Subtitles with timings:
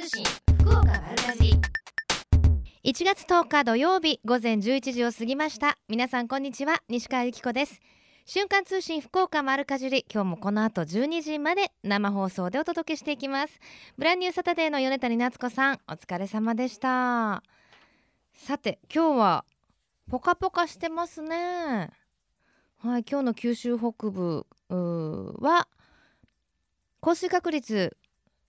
[0.00, 0.24] 通信
[0.60, 1.60] 福岡丸かじ
[2.84, 5.76] 1月10日土曜日午前11時を過ぎました。
[5.90, 6.78] 皆さんこんにちは。
[6.88, 7.80] 西川由紀子です。
[8.24, 10.06] 瞬間通信福岡丸かじり。
[10.10, 13.60] 今日もこの後12時まで生放送でお届けしていきます。
[13.98, 17.42] ブランニューサタデーの米谷夏子さんお疲れ様でした。
[18.32, 19.44] さて今日は
[20.10, 21.90] ポカポカしてますね。
[22.78, 25.68] はい今日の九州北部は
[27.00, 27.98] 降水確率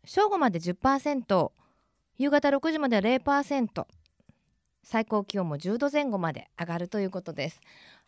[0.05, 1.51] 正午まで10%
[2.17, 3.85] 夕方6時までは0%
[4.83, 7.61] 最高気温も10度前後まで上がるということです。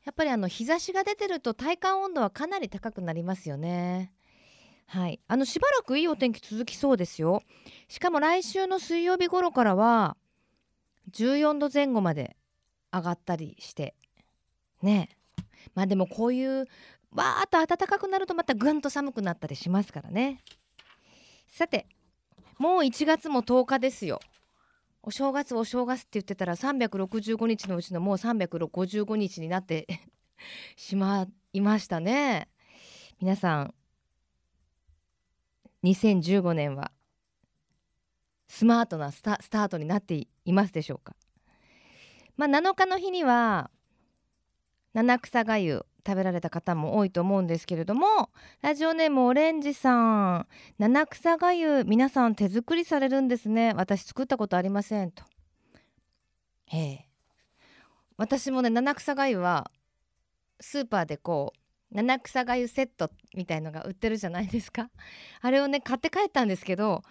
[0.03, 4.11] やっぱりあの日差しが出てると体感温度はかなり高くなりますよね。
[4.87, 5.19] はい。
[5.27, 7.41] あのしばらくいいお天気続きそうですよ。
[7.87, 10.17] しかも来週の水曜日頃からは
[11.11, 12.35] 14度前後まで
[12.91, 13.95] 上がったりして。
[14.81, 15.09] ね。
[15.73, 16.67] まあでもこういう
[17.11, 20.41] わーっと暖かくなるとまたぐんと寒くなったりしますからね。
[21.53, 21.85] さて
[22.57, 24.19] もう1月も10日ですよ。
[25.03, 29.85] お正月お正月って言ってたら365日のうちのもう355日になって
[30.75, 32.49] しまいましたね。
[33.19, 33.75] 皆さん
[35.83, 36.91] 2015年は
[38.47, 41.15] スマートなスタートになっていますでしょうか？
[42.35, 43.69] まあ7日の日には
[44.93, 48.29] 七草がゆ食べられた方も多いと思うんですけれども
[48.61, 50.47] ラジオネームオレンジさん。
[50.77, 53.73] 七草がゆ皆さん手作りされるんですね。
[53.75, 55.23] 私作ったことありませんと。
[56.71, 57.05] ええ。
[58.17, 59.71] 私もね七草がゆは
[60.59, 61.53] スーパーでこ
[61.91, 64.89] う七草がゆセットみたいのが売ってるじゃないですか。
[65.41, 67.01] あれをね買って帰ったんですけど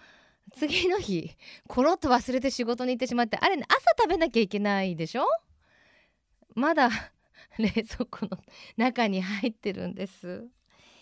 [0.55, 1.31] 次の日
[1.67, 5.25] コロッと忘れて仕事に行ってしまってあれね朝食べなきゃいけないでしょ？
[6.55, 6.89] まだ
[7.57, 8.37] 冷蔵庫の
[8.77, 10.47] 中に入ってるんです。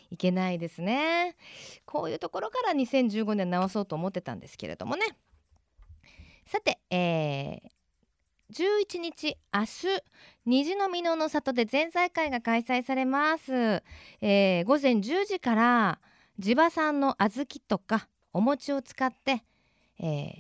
[0.09, 1.35] いけないですね。
[1.85, 5.05] こういうところから2015年直そうと思ってたんですけれどもね。
[6.45, 7.81] さて、えー、
[8.51, 10.03] 11日明日
[10.45, 13.53] 虹の美濃の里で前菜会が開催されます、
[14.19, 15.99] えー、午前10時から
[16.39, 19.43] 地場産の小豆とかお餅を使って、
[19.99, 20.33] えー、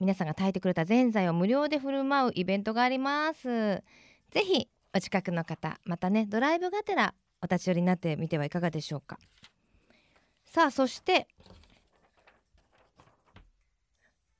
[0.00, 3.82] 皆さんが炊いてくれたぜんざいを無料で振る舞うイベントがあります。
[4.30, 9.18] ぜひお近くの方またねドライブがてらお立ち寄りになってみてはいかがでしょうか。
[10.44, 11.26] さあそして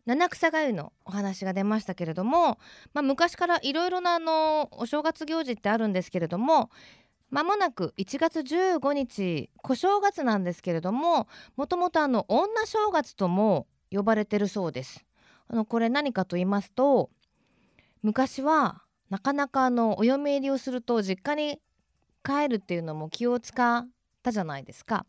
[0.07, 2.59] 七草がゆのお話が出ましたけれども、
[2.93, 6.71] まあ、昔からいろいろなあのお正月行事ってあるんですけれども
[7.31, 11.27] まもなく1月15日小正月なんですけれども
[11.57, 15.05] もともとあの女正月とも呼ばれてるそうです。
[15.49, 17.11] あのこれ何かと言いますと
[18.03, 21.61] 昔はなかなかあのお嫁入りをすると実家に
[22.25, 23.89] 帰るっていうのも気を使っ
[24.23, 25.07] たじゃないですか。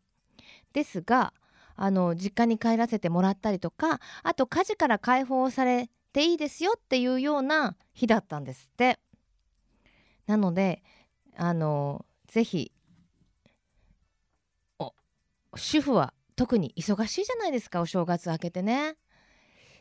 [0.74, 1.34] ですが
[1.76, 9.00] あの実家に帰らせてもらったりとかあと家事から解放されていいですよっていうような日だったんですって。
[10.28, 10.84] なので
[11.38, 12.72] あのぜひ
[15.56, 18.96] 主婦は特に忙しいじゃないですかお正月明けてね。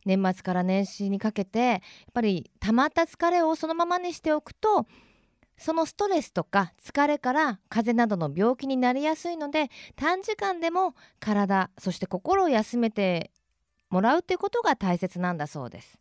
[0.05, 1.81] 年末から年始にかけてやっ
[2.13, 4.87] ぱり溜まった疲れをそのままにしておくと
[5.57, 13.31] そのストレスとか疲れから風邪などの病気になりやすいので短時間でも体そして心を休めて
[13.91, 15.99] もらうっていうことが大切なんだそうです。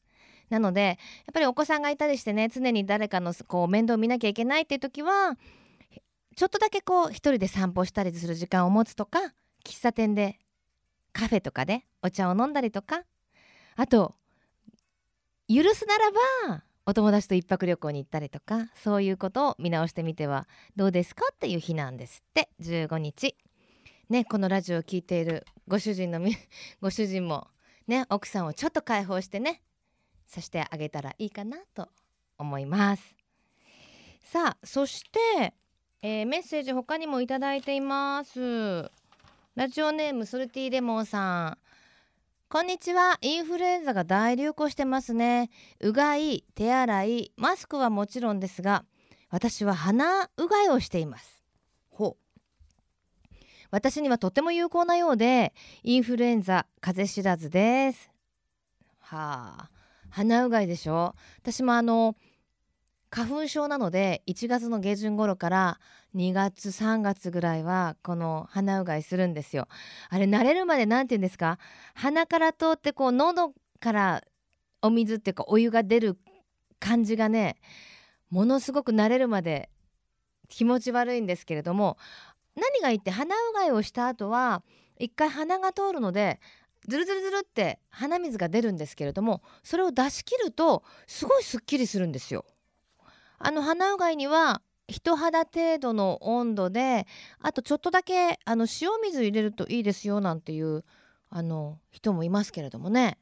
[0.50, 0.98] なのでやっ
[1.34, 5.38] ぱりお子さんがいたりしてね常に誰かのこう面倒を見なきゃいけないっていう時は
[6.36, 9.20] ちょっとだけこう一人で散歩したりする時間を持つとか
[9.64, 10.40] 喫茶店で
[11.12, 13.04] カフェとかでお茶を飲んだりとか
[13.76, 14.16] あと
[15.48, 16.12] 許すなら
[16.50, 22.50] ばお友達と一泊旅行に行ったりとかそういうことを見直してみてはどうですかっていう日なんですって。
[22.62, 23.36] 15日。
[24.10, 26.20] ねこのラジオを聴いているご主人の
[26.82, 27.48] ご主人も
[27.88, 29.62] ね奥さんをちょっと解放してね
[30.28, 31.90] さしてあげたらいいかなと
[32.38, 33.16] 思います。
[34.24, 35.54] さあそして、
[36.02, 38.92] えー、メッセージ他にもいただいています。
[39.56, 41.63] ラジオネームソルティレモンさん。
[42.54, 43.18] こんにちは。
[43.22, 45.50] インフルエンザが大流行してますね。
[45.80, 48.86] うがい手洗いマスクはもちろんですが
[49.32, 51.44] 私は鼻うがいをしています。
[51.90, 52.16] ほ
[53.32, 53.36] う。
[53.72, 58.12] 私にはとても有効なようでインフルエンザ風邪知らずです。
[59.00, 59.70] はあ。
[60.12, 61.16] 鼻うがいでしょ？
[61.42, 62.16] 私もあの
[63.14, 65.80] 花粉症なので1月の下旬頃から
[66.16, 69.68] 2月3月ぐらいはこの鼻うがいするんですよ。
[70.10, 71.60] あれ慣れるまで何て言うんですか？
[71.94, 74.24] 鼻から通ってこう喉から
[74.82, 76.18] お水っていうかお湯が出る
[76.80, 77.58] 感じがね
[78.32, 79.70] ものすごく慣れるまで
[80.50, 82.00] 気持ち悪いんですけれども
[82.56, 84.64] 何がいいって鼻うがいをした後は
[84.98, 86.40] 一回鼻が通るので
[86.88, 92.44] ズルズルズルって鼻水が出るんですけれどもそれを出し切るとすごいすっきりするんですよ。
[93.46, 97.06] あの鼻うがいには人肌程度の温度で
[97.40, 100.86] あとちょっとだけあの塩水入れるといいですよなんていう
[101.30, 103.18] あの人もいますけれどもね。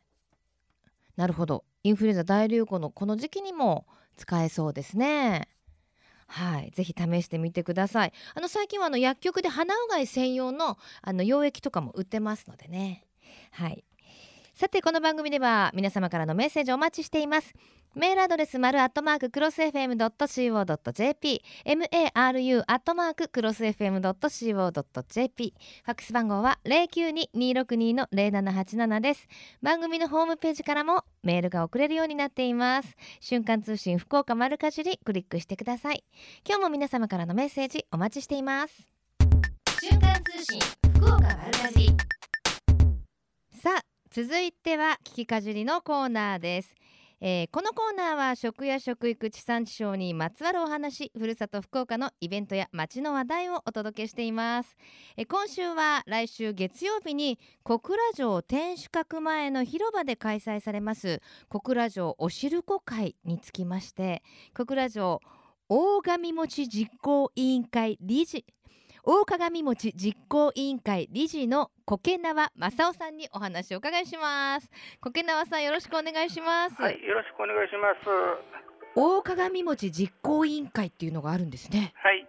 [1.16, 1.66] なるほど。
[1.84, 5.48] インフルエンザ大流行のこの時期にも使えそうですね。
[6.28, 6.72] はい。
[6.72, 8.14] ぜひ試してみてください。
[8.36, 13.06] あの最近はあの薬局で鼻うがい専用のあの溶液とかも売ってますのでね。
[13.52, 13.84] はい。
[14.62, 17.52] さてこの番組では皆様からのメッセージお待ちしています。
[17.96, 25.54] メールアドレス丸アットマーククロス FM.co.jp maru アットマーククロス FM.co.jp
[25.84, 29.28] ファックス番号は092-262-0787です。
[29.64, 32.96] 番組のホームページからもメールが送れるようになっています。
[33.20, 36.04] 瞬間通信福岡丸かじりクリックしてください。
[36.48, 38.88] 今日も皆様からのメッセージお待ちしています。
[39.82, 40.60] 瞬間通信
[40.94, 41.90] 福岡丸かじり。
[43.60, 46.76] さあ続いては聞きかじりのコーナーです。
[47.22, 54.76] えー、このコーナーは食や食育地産地消にまつわるお話ふるさと福岡のイベントや街の話題をお届けしています、
[55.16, 64.24] えー、今週は来週月曜日に小倉城天守閣前の広場で開催されます小倉城おしるこ会につきまして
[64.54, 65.22] 小倉城
[65.70, 68.44] 大神持実行委員会理事
[69.04, 74.70] 大鏡餅実行委員会理事の苔縄正夫さんにお話を伺いします。
[75.02, 76.80] 苔縄さんよろしくお願いします。
[76.80, 78.92] はいよろしくお願いします。
[78.96, 81.94] 大鏡餅実行委員会っていうのがあるんですね。
[81.96, 82.28] はい。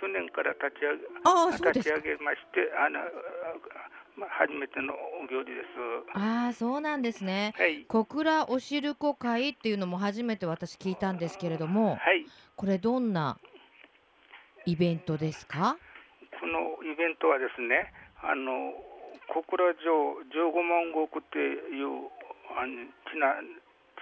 [0.00, 2.98] 去年から立ち上げあそう立ち上げましてあの
[4.16, 4.92] まあ、初めての
[5.30, 6.18] 行事です。
[6.18, 7.54] ああ、そうなんですね。
[7.56, 12.26] はい、小倉おしるこ会っていうのも初めて私聞いたんですけれども、はい、
[12.56, 13.38] これどんな
[14.66, 15.76] イベントですか？
[16.40, 17.92] このイベントはですね
[18.22, 18.72] あの
[19.28, 22.08] 小倉城15万石っていう
[22.56, 23.38] あのちな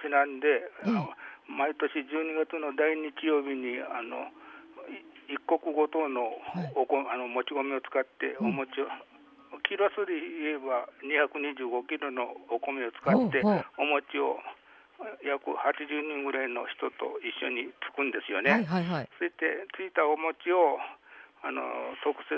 [0.01, 0.47] ちなんで、
[0.87, 4.31] ええ、毎年12月の第日曜日にあの
[5.29, 6.33] 一国ごとの
[6.73, 8.89] おこ、はい、あのもち米を使ってお餅を、
[9.53, 13.43] うん、キロ数で言えば225キロのお米を使って
[13.77, 14.39] お餅を
[15.23, 18.51] 約80人ぐらいの人と一緒につくんですよね。
[18.51, 20.79] はいはいはい、そしてついたお餅を
[21.43, 21.61] あの
[22.03, 22.35] 特設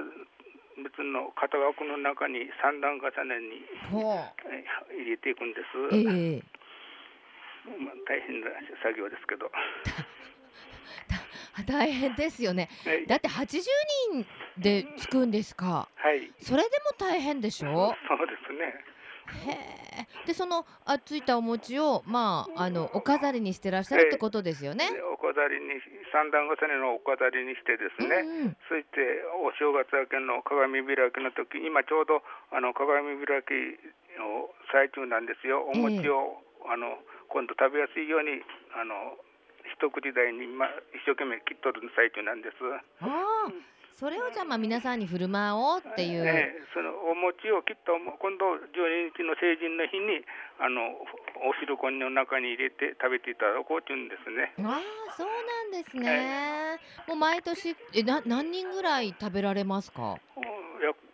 [0.78, 5.78] 別の型枠の中に三段重ねに入れていくんです。
[5.94, 6.44] えー
[7.66, 8.48] まあ、大変な
[8.82, 9.52] 作業ですけど。
[11.68, 13.60] 大変ですよね、はい、だって80
[14.14, 14.26] 人
[14.58, 17.94] でつくんですか、はい、それでも大変でしょ。
[18.08, 18.74] そうですね
[19.48, 20.26] へえ。
[20.26, 24.90] でそのあついたお餅をまああのお飾りにしてらっしゃるってことですよね？
[25.14, 25.82] お飾りに
[26.14, 28.16] 三段重ねのお飾りにしてですね。
[28.18, 32.22] うんうん、そしてお正月明けの鏡開きの時今ちょうど
[32.52, 33.52] あの鏡開き
[34.18, 35.64] の最中なんですよ。
[35.68, 38.44] お餅を、えー、あの今度食べやすいように
[38.76, 39.18] あの
[39.74, 42.56] 一口大に今一生懸命切っとる最中なんです。
[43.02, 43.10] あ
[43.50, 43.52] あ。
[43.94, 50.26] それをじゃあまあ皆さんに振る舞おうっていう、ね、そのお餅をきっと今度12日の成人の日に
[50.60, 50.82] あの
[51.48, 54.54] お汁粉の中に入れて食べていただこうっていうんですね。
[54.66, 60.18] ああそうなんですね、もう毎年えな何人ぐらい食べられますか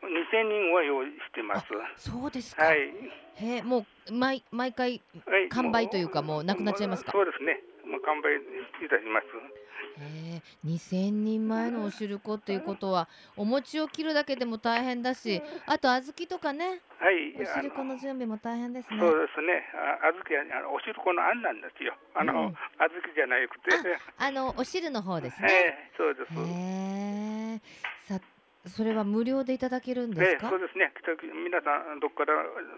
[0.03, 1.67] ？2000人は用意してます。
[1.95, 2.93] そうですか、はい、
[3.35, 5.01] へもう毎毎回
[5.49, 7.11] 完売というか、もうなくなっちゃいますか？
[7.11, 7.59] そうですね。
[7.87, 9.27] もう完売いたします
[9.99, 18.99] えー、2000人前のおしるこっていうことはお餅を切るだけでも大変だしあと小豆とかね、はい、おしるこの準備も大変ですね。
[18.99, 19.63] そうですね。
[20.01, 21.93] あ小豆はあのおしるこのあんなんですよ。
[22.15, 23.99] あの、うん、小豆じゃなくて。
[24.17, 26.33] あのお汁の方ですね、えー、そうです。
[26.33, 27.61] へえ。
[28.07, 28.19] さ
[28.67, 30.91] それは無料でいただけるんですか、そうですね。
[31.43, 32.33] 皆さんどこから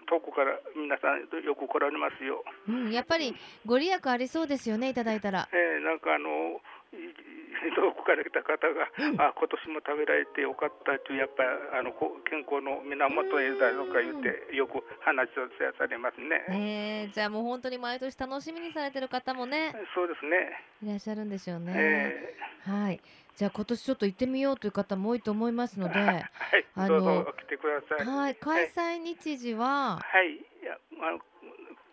[0.08, 3.34] 遠くから皆さんよく来られますよ、うん、やっぱり
[3.66, 5.48] ご利益ありそうですよねいただいたら。
[5.52, 6.60] えー、なんかあの
[6.90, 11.44] 遠くから来た方が、うん、あ今年も食べられてよかったというやっぱ
[11.78, 11.92] あの
[12.26, 15.46] 健康の源へだとか言ってよく話を
[15.78, 23.00] されますね、えー、じゃあもう本当に毎年楽しみにされてる方もねそうですねいらっしゃるんでしょうね、えー、はい
[23.36, 26.30] じゃあ今年ちょっと行ってみようという方も多いと思いますので、はい、
[26.74, 28.06] あの来てください。
[28.06, 31.20] はい、開催日時は、はい、いやあの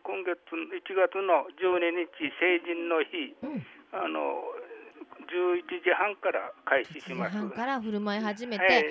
[0.03, 4.43] 今月1月の12日成人の日、うん、あの
[5.25, 7.31] 11時半から開始します。
[7.31, 8.85] 時半から振る舞い始めて、はい、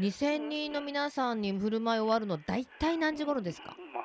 [0.00, 3.76] 2000人の皆さんに振る舞い終わるの大体何時頃ですか？
[3.94, 4.04] まあ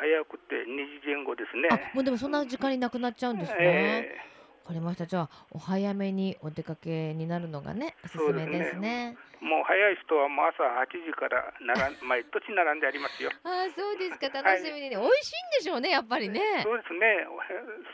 [0.00, 1.68] 早くて2時前後ですね。
[1.70, 3.58] あ、もうでもそんな時間になくなっちゃうんですね。
[3.60, 4.37] えー
[4.68, 5.06] かりました。
[5.06, 9.16] じゃあお早めにお出かけになるのがねおすすめですね。
[9.40, 13.30] もう早い人はもう朝8時からなら毎年並んでありますよ。
[13.44, 16.40] ああそうですか楽しみにね、美味しいんでしょうねやっぱりね。
[16.62, 17.26] そうですね。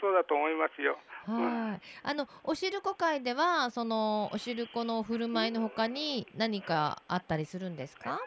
[0.01, 0.99] そうだと思いますよ。
[1.27, 1.81] はい。
[2.03, 8.19] あのおしるこ会ではそのおしるこの振る舞いのほかに何かあったりするんですか？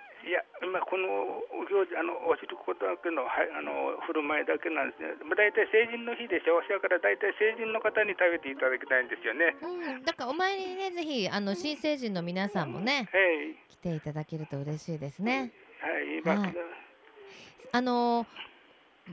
[0.78, 5.18] いや、今この行事あのおしるこだけのはいあの振る舞いだけなんですね。
[5.26, 6.62] まあ大体成人の日でしょ。
[6.62, 9.58] だから大体成人の方に食べていただきたいんですよね。
[9.58, 10.06] うん。
[10.06, 13.58] だからお参りにねぜひあの新成人の皆さんもねはい。
[13.74, 15.52] 来ていただけると嬉しいですね。
[15.82, 16.22] はい。
[16.22, 16.56] 今、はい
[17.72, 18.26] あの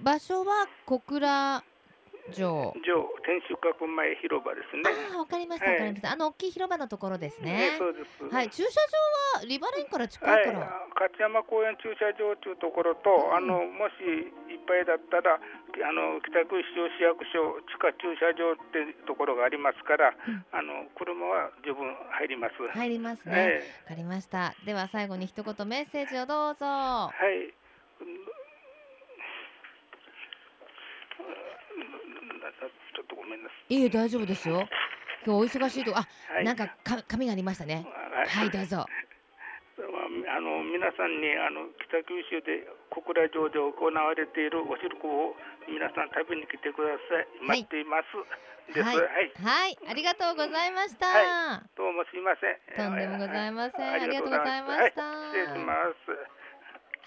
[0.02, 1.62] 場所は小倉
[2.32, 2.72] 城。
[2.84, 4.82] 上天守閣前広場ですね。
[5.12, 6.12] ああわかりましたわかりました。
[6.12, 7.76] あの大きい広場のところですね。
[7.78, 8.24] そうです。
[8.24, 8.50] はい。
[8.50, 8.80] 駐車
[9.36, 10.60] 場はリバレインから近はいい、から。
[10.94, 14.04] 勝山公園駐車場というところと、あのもし
[14.48, 22.54] いっぱいだったら、あの北九州市役所地下駐車場っていうところがありますから、うんあの車は十分入ります。
[22.72, 23.34] 入りますね。
[23.34, 24.54] えわかりました。
[24.64, 26.64] では最後に一言メッセージをどうぞ。
[26.64, 27.52] はい。
[28.00, 28.44] うん
[32.60, 34.68] ちょっとごめんなさいいえ大丈夫ですよ。
[35.26, 36.34] 今日お忙しいとあ、い。
[36.34, 37.86] はい、なんかか紙がありましたね。
[38.28, 38.84] はいどうぞ。
[38.84, 45.34] あの皆さんにあの北九州で小倉城で行われているお汁粉を
[45.66, 47.26] 皆さん食べに来てください。
[47.48, 48.14] はい待っています。
[48.14, 49.32] はいはい。
[49.42, 51.06] はいありがとうございました。
[51.06, 52.60] はどうもすいません。
[52.76, 56.43] とんでもございませんはありがとうございましたはい、失礼します。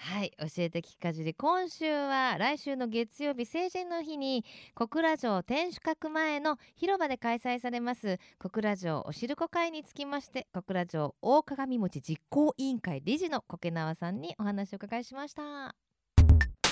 [0.00, 1.34] はい教えて聞かじり。
[1.34, 15.74] 今週は来週の月曜日成人の日に小倉城天守閣前の広場で開催されます小倉城おしるこ会につきまして小倉城大鏡餅実行委員会理事の苔縄さんにお話を伺いしました。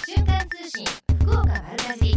[0.06, 0.84] 瞬間通信
[1.20, 2.14] 福岡丸かじ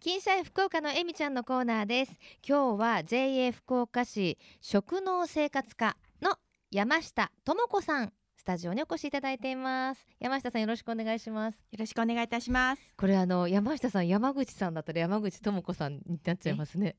[0.00, 2.18] 金シャイ福岡のえみちゃんのコーナーです。
[2.46, 6.34] 今日は JA 福岡市食農生活課の
[6.70, 8.08] 山下智子さん。
[8.08, 8.17] ス
[8.48, 10.06] タジオにお越しいただいています。
[10.18, 11.56] 山下さんよろしくお願いします。
[11.70, 12.94] よろしくお願いいたします。
[12.96, 16.96] これあの山下さん山口さんだったら山口智子さんになっちゃいますね。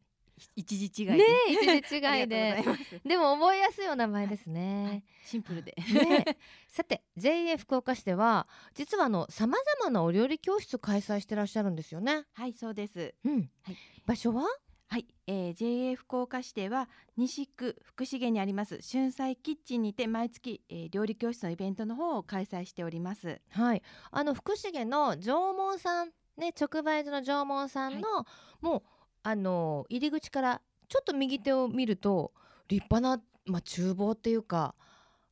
[0.55, 1.13] 一時違いで。
[1.17, 2.63] ねえ一時違いで。
[3.03, 5.73] でも覚えやすいお名前ですね、シンプルで。
[5.91, 6.37] ねえ。
[6.67, 12.25] さて JA 福岡市では実はあの様々なお料理教室開催してらっしゃるんですよね。
[12.35, 13.15] はい、そうです。
[13.25, 13.77] うん、はい。
[14.05, 14.43] 場所は？
[14.91, 23.39] はい、えー、JA 福岡市では西区福重にあります春菜キッチンにて毎月、えー、料理教室のイベントの方を開催しております。
[23.51, 28.25] はい、あの福重の縄文さんね直売所の縄文さんの、
[28.61, 28.81] もう
[29.21, 32.31] あの入り口からちょっと右手を見ると
[32.67, 34.73] 立派なまあ厨房っていうか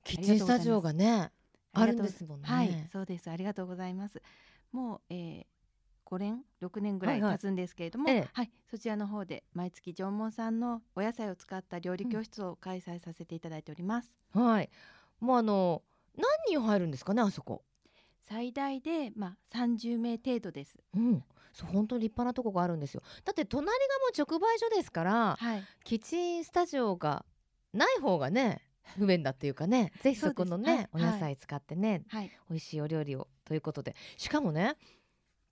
[0.04, 1.32] キッチンスタジオがね
[1.74, 2.48] あるんですもんね。
[2.48, 3.28] はい、そうです。
[3.32, 4.22] ありがとうございます。
[4.72, 5.46] もう、えー、
[6.08, 7.38] 5年6年ぐらいはいはい。
[7.38, 8.28] 経つんですけれども、ええ。
[8.32, 14.18] はい、そちらの方で毎月縄文さんのお野菜を使った料理教室を開催させていただいております。
[14.34, 14.70] はい、
[15.20, 15.84] もうあの
[16.16, 17.64] 何人入るんですかねあそこ？
[18.22, 20.78] 最大でまあ30名程度です。
[20.96, 21.24] うん、
[21.54, 23.02] そう本当に立派なとこがあるんですよ。
[23.26, 27.26] だって隣がもう直売所ですからはい、キッチンスタジオが
[27.74, 28.62] ない方がね
[28.98, 30.90] 不便だっていうかね ぜひそこのね、はい。
[30.94, 33.96] お野菜使ってね、はい、美味しいお料理をということで。
[34.18, 34.78] しかもね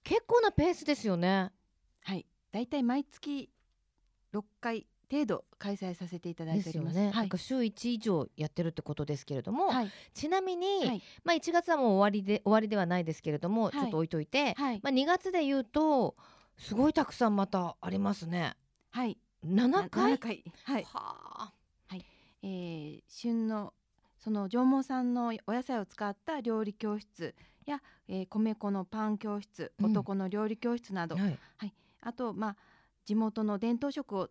[0.05, 1.51] 結構なペースですよね。
[2.03, 3.49] はい、だいたい毎月
[4.33, 6.93] 6回程度開催させていただいております。
[6.93, 7.07] ですよね。
[7.07, 7.15] はい。
[7.15, 11.01] なんか、週1以上やってるってことですけれども、はい、ちなみに、はい。
[11.23, 13.71] まあ1月はもう終わりで終わりではないですけれども、はい。
[13.73, 16.15] ちょっと置いといて、はい、まあ2月で言うと
[16.57, 18.53] すごいたくさんまたありますね。
[18.91, 21.53] はい、7回？7回、はい、はあ。
[22.43, 23.73] えー旬の
[24.19, 29.85] その縄文産のお野菜を使った料理教室や、えー米粉のパン教室、うん。
[29.85, 31.39] 男の料理教室など、はい。
[32.01, 32.57] あとまあ
[33.05, 34.29] 地元の伝統食を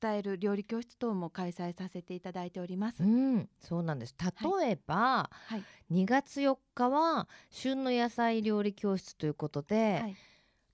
[0.00, 3.02] 伝える料理教室等も開催させていただいております。
[3.02, 4.14] うん、そうなんです。
[4.60, 5.64] 例えば、はい。
[5.90, 10.16] 2月4日は旬の野菜料理教室ということで、はい。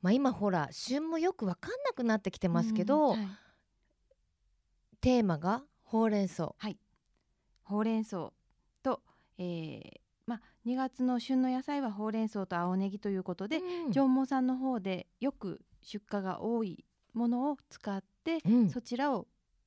[0.03, 3.17] まあ今ほら旬もよくわかんなくなってきてますけど、うん。
[3.17, 3.29] はい。
[5.01, 6.55] テーマがほうれん草。
[7.63, 8.33] ほうれん草
[8.83, 9.03] と、
[9.39, 10.04] えーまあ、
[10.67, 13.93] 2月の旬の野菜はほうれん草と青ネギということで、うん。
[13.93, 18.71] 縄文さんの方でよく出荷が多いものを使って、うん。
[18.71, 19.27] そちらを、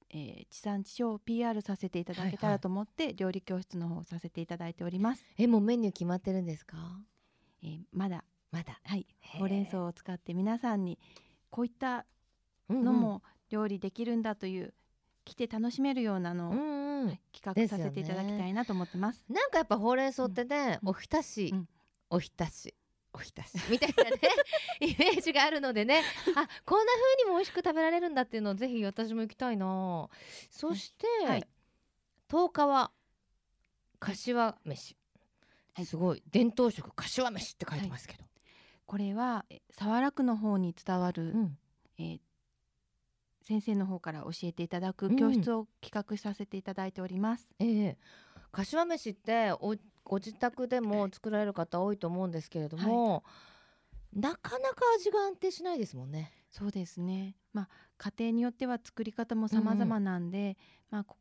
[0.10, 5.26] えー地産地消を PR させていただけたはいはいらと思って、料理教室の方をさせていただいております。
[5.38, 6.78] えもうメニュー決まってるんですか？
[7.62, 8.80] えーまだ、まだ。
[8.84, 9.06] はい、
[9.40, 10.98] ほうれん草を使って皆さんに
[11.50, 12.06] こういった
[12.70, 14.74] のも料理できるんだという、
[15.28, 17.08] 来て楽しめるようなのを、うんうん。
[17.08, 19.24] はい企画させていただきたいなと思ってます。
[19.30, 20.90] なんかやっぱほうれん草ってね、うん。
[20.90, 21.68] おひたし、うん。
[22.10, 22.74] おひたし。
[23.14, 23.54] おひたし。
[23.70, 24.20] みたいなね
[24.82, 26.02] イメージがあるのでね。
[26.36, 30.10] あこんな風にも美味しく食べられるんだっていうのをぜひ私も行きたいな。
[30.50, 31.48] そして、はい。
[32.30, 32.92] 10日は
[34.00, 34.98] 柏飯、
[35.74, 35.86] はい。
[35.86, 36.24] すごい。
[36.32, 38.24] 伝統食柏飯って書いてますけど、
[38.86, 41.58] これはえ早良区の方に伝わる、うん。
[42.00, 42.20] えー
[43.48, 47.48] 先生の方から教えていただくうん教室を企画させていただいております。
[47.60, 47.98] ええ
[48.52, 53.24] 柏飯っておご自宅でも作られる方多いと思うんですけれども、
[54.14, 56.32] なかなか味が安定しないですもんね。
[56.52, 57.36] そうですね。
[57.54, 60.58] まあ家庭によっては作り方も様々なんで、
[60.90, 61.16] まあこ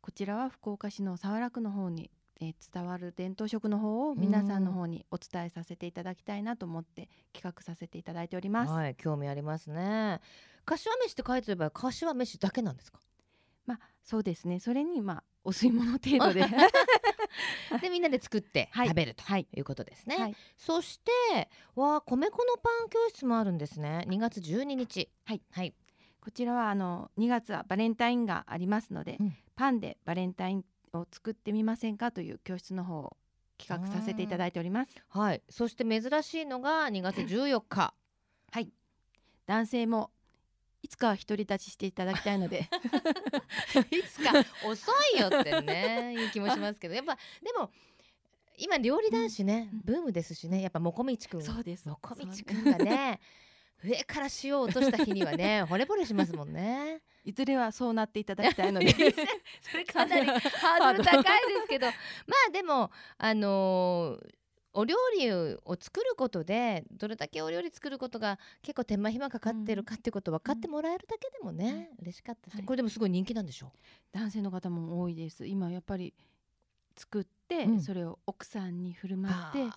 [0.00, 2.10] こちらは福岡市の早良区の方に、
[2.40, 8.72] えー伝わる伝統食の方を皆さんの方にお伝えさせていただきたいなと思って企画させていただいております。
[8.72, 10.20] はい、興味ありますね。
[10.64, 12.98] 柏飯って書いてれば柏飯だけなんですか？
[13.66, 14.58] まあそうですね。
[14.60, 16.44] それにまあお吸い物程度で、
[17.80, 20.16] でみんなで作ってはい食べるとはいいうことですね。
[20.16, 24.04] はいそしてわあ米粉のパン教室もあるんですね。
[24.08, 25.10] 2月12日。
[25.24, 25.74] はいはい。
[26.20, 30.64] こちらはあの2月はバレンタインがありますので、うんパンでバレンタイン
[30.94, 33.16] を作ってみませんかという教室の方を
[33.58, 34.96] 企画させていただいております。
[35.10, 35.42] はい。
[35.50, 37.94] そして珍しいのが2月14日。
[38.50, 38.72] はい。
[39.46, 40.10] 男性も
[40.82, 42.68] いつかは独り立ちしていただきたいので、
[43.90, 44.32] いつか？
[44.66, 47.70] 遅いよってねいう気もしますけど、やっぱでも
[48.58, 50.60] 今料理男子ね、うんブームですしね。
[50.60, 51.42] やっぱもこみちくん。
[51.42, 51.88] そうです。
[51.88, 53.20] もこみちくんがね。
[53.84, 57.00] 上から塩を落とした日にはね惚れ惚れしますもんね。
[57.24, 61.28] いずれはそうなっていただきたいので、それかなりハードル高いで
[61.62, 61.92] すけどま
[62.48, 64.41] あでもあのー
[64.74, 72.64] お料理を作ることでどれだけお料理作ることが結構手間暇かかってるかってこと分かってもらえるだけでもね、嬉しかったし、はい。
[72.64, 73.72] これでもすごい人気なんでしょ？
[74.12, 75.46] 男性の方も多いです。
[75.46, 76.14] 今やっぱり
[76.96, 77.80] 作って、うん。
[77.82, 79.72] それを奥さんに振る舞って家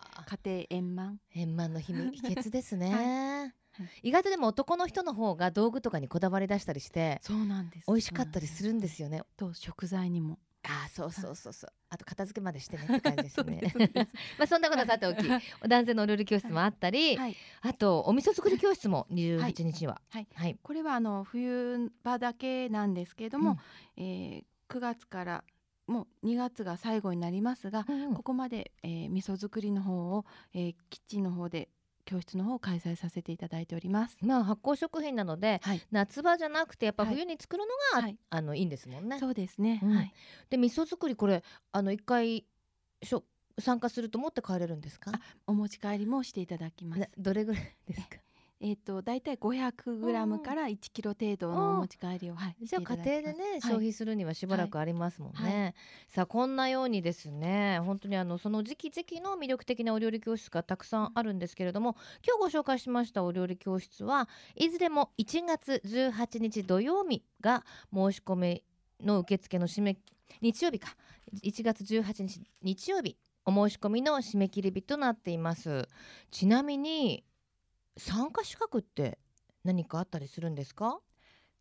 [0.56, 1.20] 庭円満。
[1.34, 4.08] 円満の秘密秘訣ですね、 はい。
[4.08, 7.88] 意外とでも男の人の方が道具とかにこだわり出したりしてそうなんです。
[7.88, 9.24] 美味しかったりするんですよね。
[9.36, 10.40] と食材にも。
[10.68, 11.70] ああそうそうそうそう。
[11.90, 13.62] あと片付けまでしてねって感じですね。
[14.38, 15.28] まあそんなことはさておき
[15.68, 17.36] 男性のお料理教室もあったり、はい。
[17.62, 20.02] あとお味噌作り教室も28日には。
[20.10, 20.28] はい。
[20.34, 20.58] はい。
[20.62, 23.58] これはあの冬場だけなんですけれども、
[23.98, 25.44] えー9月から
[25.86, 27.86] もう2月が最後になりますが、
[28.16, 31.70] ここまで、えー味噌作りの方を、えーキッチンの方で
[32.06, 34.18] 教室の方を開催させていただいております。
[34.22, 35.82] まあ発酵食品なのではい。
[35.92, 38.18] 夏場じゃなくてやっぱはい冬に作るのが、はい。
[38.30, 39.20] あのいいんですもんね。
[39.20, 39.80] そうですね。
[39.84, 40.14] うんはい。
[40.50, 42.46] で味噌作りこれあの一回
[43.04, 43.24] しょ
[43.60, 45.12] 参加すると持って帰れるんですか？
[45.14, 47.08] あお持ち帰りもしていただきますな。
[47.18, 48.18] どれぐらいですか？
[48.62, 52.56] えっ、とだいたい500グラムから1キロ程度のお持ち帰りをはい。
[52.62, 55.38] じゃ家庭でね、消費するにはしばらくありますもんね。
[55.38, 55.74] はい。
[56.08, 68.64] さあこんなようにですね本当にあのその時期時期の魅力的なお料理教室がたくさんあるんですけれども今日ご紹介しましたお料理教室はいずれも1月18日土曜日が申し込み
[69.04, 69.98] の受付の締め
[70.42, 70.96] 日曜日か。
[71.44, 75.88] 1月18日日曜日お申し込みの締め切り日となっています。
[76.32, 77.24] ちなみに
[77.98, 79.18] 参加資格って
[79.64, 81.00] 何かあったりするんですか？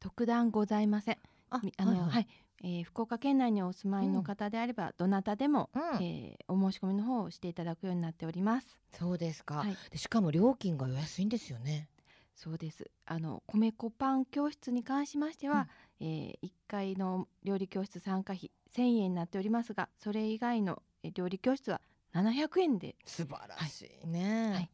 [0.00, 1.18] 特段ございません。
[1.50, 2.28] あみあのはい、はい。
[2.62, 5.82] えー福岡県内にお住まいの方であれば、どなたでも、うん。
[6.02, 8.78] えーお申し込みの方をしていただくようになっております。
[8.92, 11.88] そうですか、はい、でしかも料金がお安いんですよね。
[12.36, 12.90] そうです。
[13.06, 15.68] あの米粉パン教室に関しましては、
[16.00, 21.80] えー、1回の料理教室参加費1000円になっておりますが、それ以外のえー料理教室は
[22.12, 24.52] 700円で、素晴らしいね。
[24.52, 24.70] はい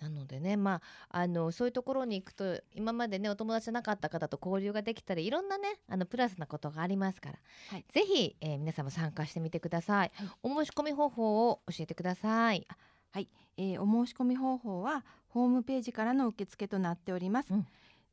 [0.00, 7.38] なのでねまああのそういうところに行くと今までねお友達じゃなかった方と交流ができたりいろんなねあのプラスなことがありますから、
[7.70, 7.84] はい。
[7.92, 10.28] ぜひ、えー皆さんも参加してみてください、はい。
[10.42, 12.66] お申し込み方法を教えてください。
[13.14, 17.52] えーお申し込み方法はホームページからの受付となっております。
[17.52, 17.66] うん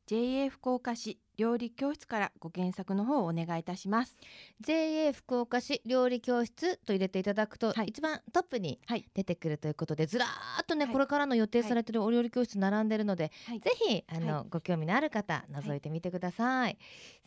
[0.08, 4.16] JA 福岡市料理教室からご検索の方をお願いいたします。
[4.58, 7.88] JA 福岡市料理教室と入れていただくと、はい。
[7.88, 9.04] 一番トップにはい。
[9.12, 10.94] 出てくるということでずらーっとね、はい。
[10.94, 13.60] これからの予定されてるお料理教室並んでるので、はい。
[13.60, 16.78] ぜひあの、はご興味のある方覗いてみてください、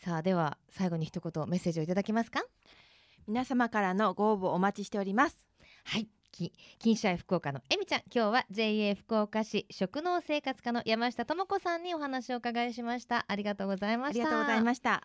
[0.04, 2.44] さあでは最後に一言メッセージをいただけますか？
[3.28, 5.46] 皆様からのご応募お待ちしております。
[5.86, 8.02] はいき金シャイ福岡のえみちゃん。
[8.14, 13.26] 今日は JA 福岡市食農生活課の山下智子さんにお話をお伺いしました。
[13.28, 14.24] ありがとうございました。
[14.24, 15.04] ありがとうございました。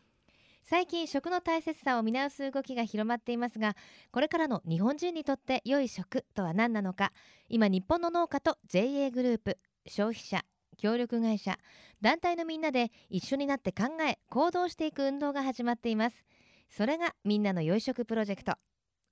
[0.63, 3.77] 最近食の大切さを見直す動きが広まっていますが
[4.11, 7.13] これからの日本人にとって良い食とは何なのか。
[7.49, 10.45] 今日本の農家と JA グループ消費者
[10.79, 11.59] 協力会社
[12.01, 16.25] 団体のみんなで一緒になって考え行動していく運動が始まっています。
[16.69, 18.55] それがみんなの良い食プロジェクト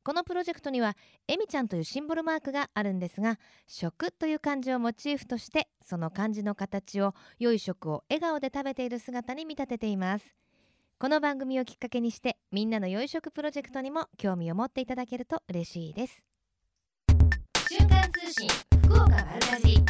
[0.05, 10.35] このプロジェクトにはえみちゃんというシンボルマークがあるんですが食という漢字をモチーフとしてその漢字の形を良い食を笑顔で食べている姿に見立てています。
[10.99, 16.23] この番組をきっかけにしてみんなの良い食プロジェクトにも興味を持っていただけると嬉しいです。
[17.71, 18.49] 瞬間通信
[18.83, 19.85] 福岡丸かじ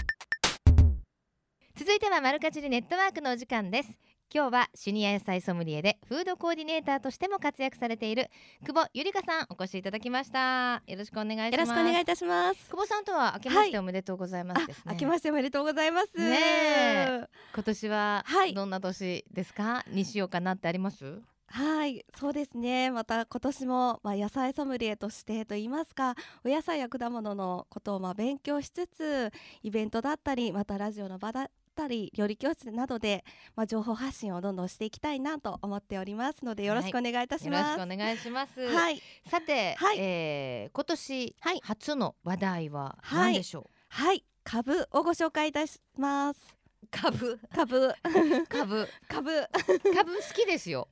[1.77, 3.98] 続いては丸かじりネットワークのお時間です。
[4.37, 8.31] 今日はシニア野菜ソムリエでフードコーディネーターとしても活躍されている
[8.66, 12.68] 久保ゆりかさんお越しいただきましたよろしくお願いしますよろしくお願いいたします。
[12.68, 16.16] 久保さんとは明けましておめでとうございますですね、明けましておめでとうございます。
[16.16, 21.23] ねえ今年ははいどんな年ですか、にしようかなってあります？
[21.47, 22.90] はい、そうですね。
[22.90, 29.31] また今年もまあ野菜ソムリエとしてと言いますか、お野菜や果物のことをまあ勉強しつつ、
[29.62, 33.24] イベントだったり、またラジオの場だったり、料理教室などで
[33.56, 37.76] まあ情報発信をどんどんしていきたいなと思っておりますので、よろしくお願いいたしよろします。
[37.76, 39.96] くお願いします、はい、さて、はい。
[39.98, 41.60] えー今年はい。
[41.62, 46.56] 初の話題ははい何でしょはい、株をご紹介いたします。
[46.82, 47.38] う、株？
[47.54, 47.94] 株、
[48.48, 48.88] 株。
[49.08, 49.48] 株、
[49.94, 50.88] 株好きですよ、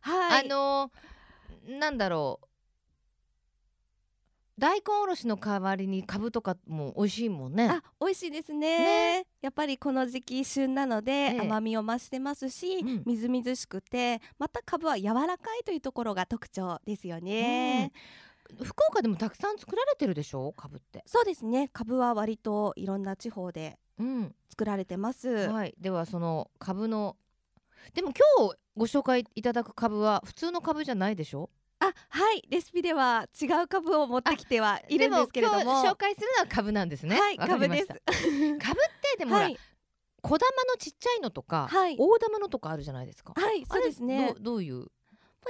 [0.00, 0.90] はい、あの
[1.66, 2.46] なんだろう
[4.58, 7.68] 大根おろしの代わりに株とかも美味しいもんね。
[7.68, 9.26] あ、美味しいですね。
[9.40, 11.40] やっぱりこの時期旬なので、ええ。
[11.40, 13.02] 甘みを増してますし、うん。
[13.04, 17.90] みずみずしくてまた株は柔らかいというところが特徴ですよね、
[18.62, 20.52] 福岡でもたくさん作られてるでしょ？
[20.52, 21.02] 株って。
[21.06, 21.68] そうですね。
[21.72, 24.34] 株は割といろんな地方でうん。
[24.50, 27.16] 作られてます、はい、ではその株の
[27.92, 31.50] でも今日ご紹介いただく株は普通の株じゃないでしょ？
[31.80, 35.82] あはいレシピでは違う株を持ってきてはいるんですけれども。
[35.82, 37.18] 紹介するのは株なんですね。
[37.18, 37.88] はい株です。
[37.88, 37.98] 株っ
[38.58, 39.58] てでもほら、はい、
[40.22, 41.96] 小玉のちっちゃいのとか、はい。
[41.98, 44.86] 大玉のとかあるじゃないですか、はい、そうですあねれどうどういう、まあ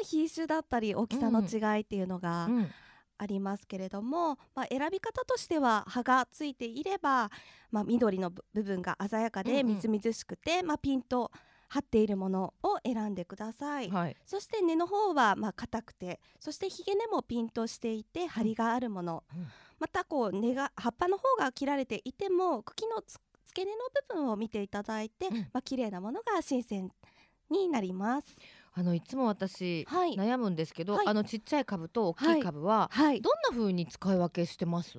[0.03, 2.71] 品種だったり大きさの違いっていうのがうん。
[3.17, 7.31] ありますけれども、まあ、選び方としては葉がついていれば、
[7.71, 9.55] まあ、緑の部部分が鮮やかうんうん。
[9.55, 11.31] でみずみずしくて、まあ、ピンと
[11.75, 19.47] 張っているものを選んでください、はい、そして根の方はまあ硬くてそしてひげ根もピンとしていて張りがあるもの、うん。
[19.81, 25.37] またこう根が葉っぱの方が切られていても茎のつ付け根の部分を見ていただいて、うん。
[25.37, 26.93] まあ綺麗なものが新鮮
[27.51, 28.37] になります。
[28.73, 31.09] あのいつも私はい、悩むんですけど、はい。
[31.09, 34.97] あのちっちゃい株と大きい株は、はい、どんな風に使い分けしてます？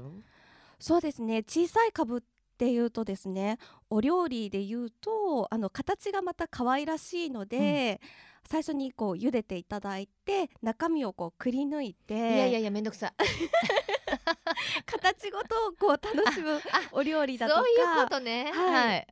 [0.79, 1.43] そうですね。
[1.43, 2.21] 小さい株っ
[2.57, 3.57] ていうとですね
[3.89, 7.99] お料理で言うとあの形がまた可愛らしいので、
[8.47, 13.13] 最初にこう茹でていただいて中身をこうくり抜いていやいやいやめんどくさい。
[14.85, 15.47] 形ごと
[15.79, 16.59] こう楽しむ
[16.91, 18.51] お料理だとかそういうことね。
[18.53, 18.73] はい。
[18.73, 19.07] はい、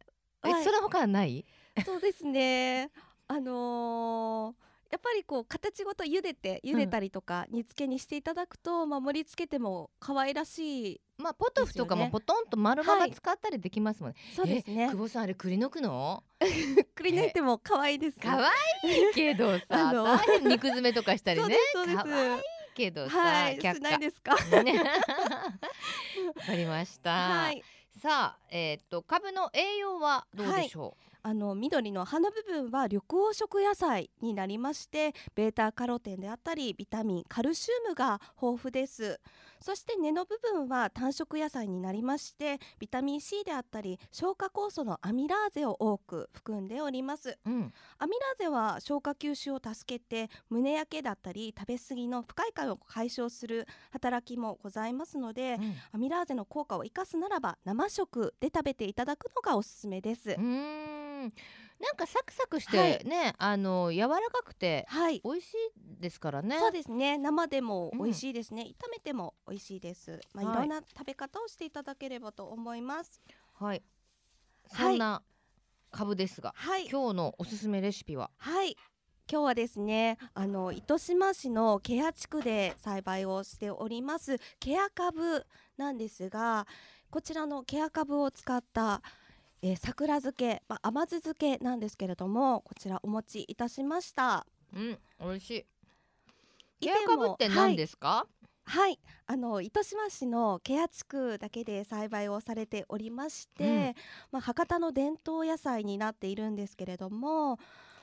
[0.45, 0.63] えはい。
[0.63, 1.45] それ他はない？
[1.85, 2.91] そうですね。
[3.27, 13.11] あのーやっぱりこう形ごと茹でて茹でたりとか煮付けにしていただくと、まあ、盛り付けても可愛らしいまあポトフとかもポトンと丸ままはい。
[13.11, 14.83] 使ったりできますもんね、そうですね。
[14.83, 16.23] え久保さんあれくり抜くの？
[16.93, 18.19] くり抜いても可愛いです。
[18.21, 18.51] 可愛
[19.09, 19.91] いけどさ
[20.45, 21.57] 肉詰めとかしたりね。
[21.73, 21.97] そうです
[22.75, 24.37] けどさ、はい却しないですか？
[24.37, 24.77] 下ね。
[26.37, 27.63] わかりました、はい。
[27.99, 39.21] さあえっ、と株の栄養はどうでしょあの緑の葉の部分は緑黄色野菜になりましてベータカロテンであったりビタミンカルシウムが豊富です。
[39.63, 47.39] そして根の部分は単色野菜になりましてビタミン C であったり消化酵素のアミラーゼを多く含んでおります。
[47.45, 55.75] う、うん、アミラーゼは消化吸収を助けて胸焼けだったり食べ過ぎの不快感を解消する働きもございますので、うん。
[55.93, 61.33] アミラーゼの効果を生かすならば生食で食べていただくのがおすすめです、うーん
[61.79, 62.97] なんかサクサクしはい。
[62.97, 65.21] てね、あの柔らかくてはい。
[65.23, 66.57] 美味しいですからね。
[66.59, 67.17] そうですね。
[67.17, 68.03] 生でもうん。
[68.03, 70.19] 美味しいですね、炒めても美味しいです。
[70.33, 70.53] まあ、はい。
[70.55, 73.21] い、ろんな食べ方をしていただければと思います。
[73.53, 73.83] はい。
[74.71, 74.91] はい。
[74.91, 75.23] そんな
[75.91, 76.87] 株ですが、はい。
[76.89, 78.75] 今日のおすすめレシピは、はい。
[79.31, 85.45] 今日はですねあの糸島市のケア地区で栽培をしておりますケア株
[85.77, 86.67] なんですが
[87.09, 89.01] こちらのケア株を使った
[89.63, 94.45] えー桜漬け、まあ、甘酢漬けなんですけれどもこちらお持ちいたしました
[94.75, 95.65] うん、美味しい。
[96.81, 98.27] 以ケア前も株って何ですか？
[98.65, 103.93] はい、あの糸島市のケア地区だけで栽培をされておりまして、うん
[104.31, 107.57] まあ、博多の伝統野菜になっているんですけれども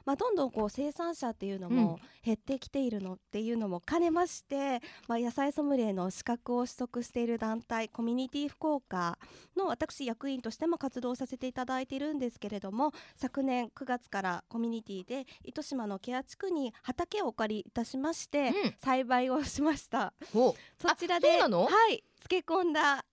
[0.05, 9.19] まあ、どんどんこう生産者っていうのも減ってきているのっていうのも兼ねまして、まあ、野菜ソムリエの資格を取得している団体コミュニティ福岡
[9.57, 18.75] の私役員としても活動させていただいているんですけれども昨年9月からコミュニティで糸島のケア地区に畑をお借りいたしまして、うん。
[18.79, 20.13] 栽培をしました。
[20.35, 20.55] お。
[20.79, 21.47] そちらでは
[21.91, 23.05] い漬け込んだ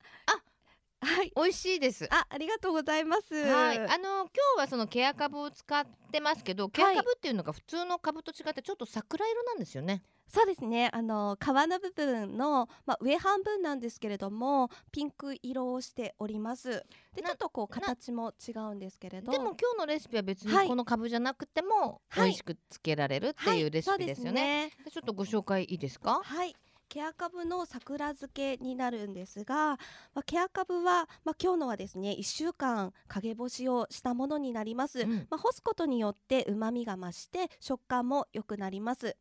[1.02, 1.32] はい。
[1.36, 2.08] 美味しいです。
[2.12, 3.36] あありがとうございます。
[3.36, 10.02] はい、あの今日はそのケア株を使ってますけど、ケア株っていうのが普通の株と違ってちょっと桜色なんですよね。
[10.28, 10.90] そうですね。
[10.92, 16.84] あの皮の部分の、まあ、上半分なんですけれどもピンク色をしております。
[17.16, 19.32] でなちょっとこうな形も違うんですけれど。
[19.32, 20.64] でも今日のレシピは別はい。
[20.66, 22.30] にこの株じゃなくても美はい。
[22.32, 24.60] 味しくつけられるっていうレシピですよね。
[24.62, 24.70] はい。
[24.72, 26.20] そうでちょっとご紹介いいですか？
[26.24, 26.54] はい
[26.90, 29.78] ケア株の桜漬けになるんですが、ま
[30.16, 35.28] あ、ケア株は、まあ、今日のはですね1週間陰干しをしたものになります、うん。
[35.30, 39.16] まあ、干すことによって旨味が増して食感も良くなります。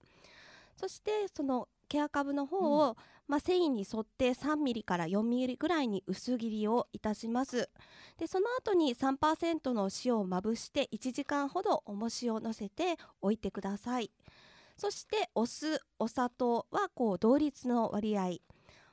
[0.76, 2.96] そしてそのケア株の方を、
[3.28, 7.70] まあ、繊維に沿って3ミリから4ミリぐらいに薄切りをいたします。
[8.18, 14.10] でその後に3%の塩をまぶして1時間ほど重しを乗せておいてください
[14.76, 18.38] そしてお酢お砂糖はこう同率の割合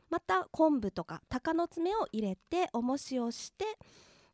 [0.09, 3.65] また昆布とか鷹の爪を入れて重しをして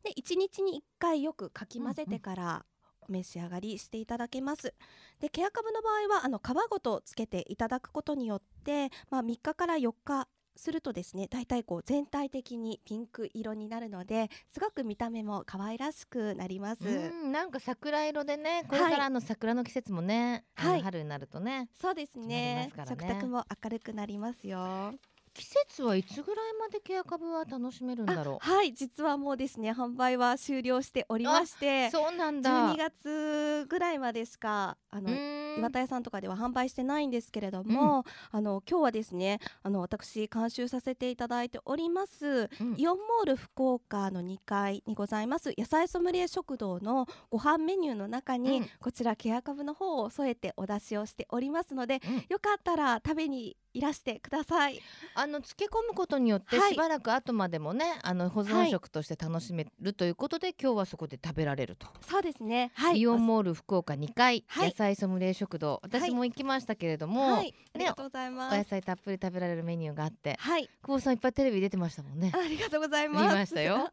[0.04, 2.64] で1日に1回よくかき混ぜてから
[3.00, 4.74] お召し上がりしていただけます。
[5.20, 16.86] でケアカブの場合はあの皮ごとつけていただくことによって、まあ、3日から4日するとですねだいたいこう全体的にピンク色になるのですごく見た目も可愛らしくなります。
[16.86, 24.94] うん、なんか桜色でね、これからあの桜の季節もね、はい春になるとね、そうですねね食卓も明るくなりますよ。
[25.32, 31.60] 季節はいつぐらいまでケア株は楽しめるんだろあはい実はもうですね販売は終了しておりましう。
[31.60, 32.74] てそうなんだ。
[32.74, 35.08] 12月ぐらいまでしかあの、
[35.56, 54.80] 岩田屋さんとかでは販売してないんですけれども、あの今日はですねあの私監修させていただいておりますうんイオンモール福岡の2階にございます野菜ソムリエ食堂のご飯メニューの中に、うんこちらケアカブの方を添えてお出しをしておりますので、うんよかったら食べにいらしてください。
[55.20, 61.86] あの漬け込むことによってはいしばらく後までもね、あの保存食として楽しめるということで、今日はそこで食べられると。
[62.08, 62.70] そうですね。
[62.74, 63.00] はい。
[63.00, 67.54] イオンモール福岡2階、はい野菜ソムリエ食堂私も行きましたけれども、はい。
[67.74, 68.64] ありがとうございお野ます。
[68.70, 70.68] 菜たっぷり食べられるメニューがあってはい。
[70.82, 73.36] 久保さんいっぱいテレビ出てましたもんねありがとうござい見ます。
[73.36, 73.88] ましたよ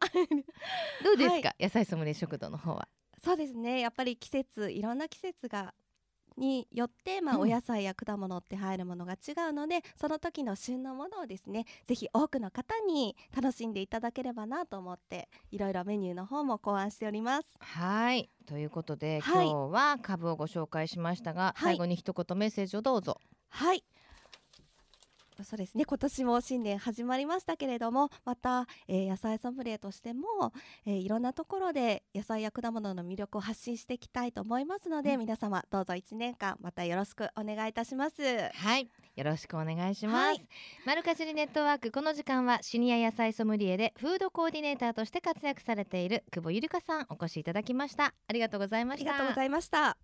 [1.04, 2.88] どうですか、は野菜ソムリエ食堂の方は
[3.22, 3.80] そうですね。
[3.80, 5.74] やっぱり季節いろんな季節が
[6.38, 7.42] によって、まあ、うん。
[7.42, 17.48] お野菜や果物って入るものが違うので、その時の旬のものをですねぜひ多くの方に楽しんでいただければなと思っていろいろメニューの方も考案しております。
[17.60, 18.30] はい。
[18.46, 19.46] ということで、はい。
[19.46, 21.76] 今日は株をご紹介しましたが、はい。
[21.76, 23.20] 最後に一言メッセージをどうぞ。
[23.50, 23.82] はい
[25.44, 25.84] そうですね。
[25.84, 30.52] 今年も新年始まりましたけれどもまた、えー野菜ソムリエとしても、
[30.86, 35.20] えーいろんなところで野菜や果物の魅力を発信していきたいと思いますので、うん。
[35.20, 38.22] 皆様どうぞ1年間またよろしくお願いいたします。
[38.52, 38.88] はい。
[39.16, 40.48] よろしくお願いします、はい。
[40.86, 48.14] マルカジリネットワークこの時間はシニア野菜ソムリエでフードコーディネーターとして活躍されている久保ゆりかさんお越しいただきました。
[48.28, 49.10] ありがとうございました。
[49.10, 49.96] ありがとうございました。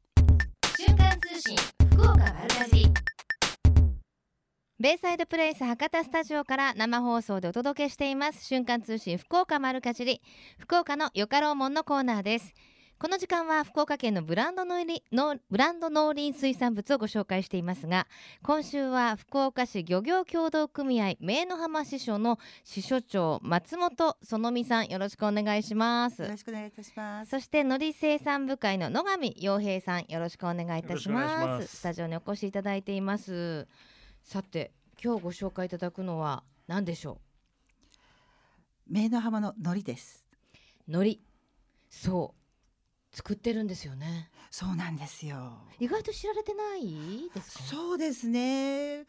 [0.77, 1.57] 瞬間通信
[1.93, 3.14] 福岡丸かじり
[4.85, 8.45] ベイサイドプレイス博多スタジオから生放送でお届けしています。
[8.45, 10.21] 瞬間通信福岡丸かじり
[10.59, 12.53] 福岡のよかろうもんのコーナーです。
[12.99, 18.07] この時間は福岡県のブランド農林農ブランド農林水産物をご紹介していますが
[18.43, 26.21] 今週は福岡市漁業協同組合名の浜支所の支所長松本園美さんよろしくお願いします。
[26.21, 27.31] よろしくお願いいたします。
[27.31, 31.79] そして海苔生産部会の野上洋平さんよろしくお願いいたします。
[31.79, 33.67] スタジオにお越しいただいています
[34.25, 37.19] さて今日ご紹介いただくのは何でしょ
[38.91, 40.27] 名の浜の海苔です。
[40.89, 41.21] う海苔
[41.91, 42.35] そ
[43.13, 45.59] う作ってるんですよねそうなんですよ。
[45.79, 47.65] 意外と知られてないですか？
[47.65, 49.05] そうですね。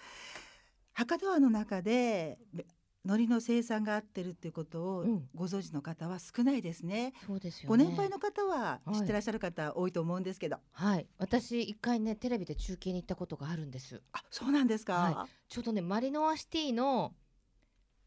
[0.94, 2.66] 博多湾の中でべ
[3.06, 5.30] 海苔の生産があってるっていうことをうん。
[5.36, 7.14] ご存知の方は少ないですね。
[7.28, 11.08] そうですよごね年配の方は知ってらっしゃる方多いと思うんですけど、はい。
[11.18, 14.02] 私一回ねテレビで中継に行ったことがあるんです。
[14.12, 14.94] あ、そうなんですか。
[14.94, 17.14] はちょうどねマリノアシティの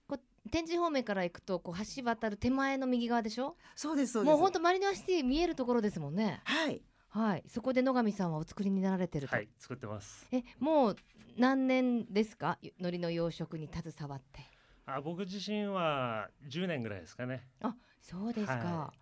[0.09, 3.57] こう天神方面から行くとこう橋渡る手前の右側でしょ？
[3.77, 4.33] そうですそうです。
[4.33, 6.41] もう本当マリノアシティ見えるところですもんね。
[6.45, 6.83] はい。
[7.11, 7.45] はい。
[7.49, 10.27] そこで野上さんはお作りになられてると、はい、作ってます。
[10.33, 10.97] えもう
[11.37, 12.59] 何年ですか？
[12.63, 14.41] 海苔の養殖に携わって
[14.91, 17.47] あ、僕自身は10年ぐらいですかね。
[17.61, 18.93] あそうですか、は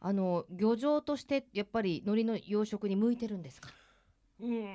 [0.00, 3.70] あの漁場としてやっぱり海苔の養殖に向いてるんですか？
[4.40, 4.66] うん。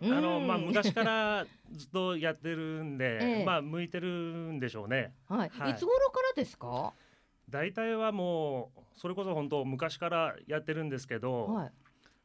[0.00, 0.12] うん。
[0.12, 3.44] あのまあ昔からずっとやってるんで、 ええ。
[3.44, 5.12] まあ向いてるんでしょうね。
[5.28, 5.72] はい、はい。
[5.72, 6.94] いつ頃からですか？
[7.50, 11.72] 大体はもうそれこそ本当昔からやってるんですけど、はい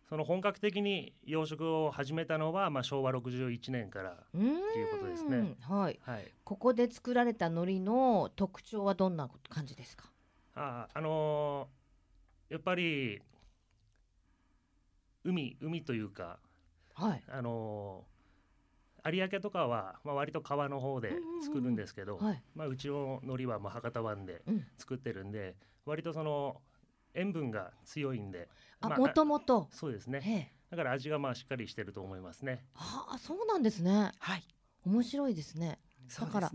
[0.10, 5.56] その本格的に養殖を始めたのはまあ昭和61年から、うーんっていうことですね。
[5.62, 6.00] はい。
[6.02, 10.10] はい、ここで作られた海苔の特徴はどんな感じですか？
[10.56, 13.22] ああのーやっぱり
[15.24, 16.40] 海海というか
[16.96, 17.24] はい。
[17.28, 18.20] あのー
[19.14, 22.44] 有明とかは、まあ、割と川の方で作るんですけど、はい。
[22.54, 24.66] まあ、うちの海苔はまあ博多湾でうん。
[24.78, 26.62] 作ってるんで割とその
[27.14, 28.50] 塩分が強いんで
[28.82, 29.68] まああもともと。
[29.72, 30.54] そうですね。
[30.70, 32.66] だから味がまあしっかりしてると思いますね。
[32.74, 34.12] はあそうなんですね。
[34.20, 34.44] はい。
[34.86, 35.80] 面白いですね。
[36.20, 36.52] だから。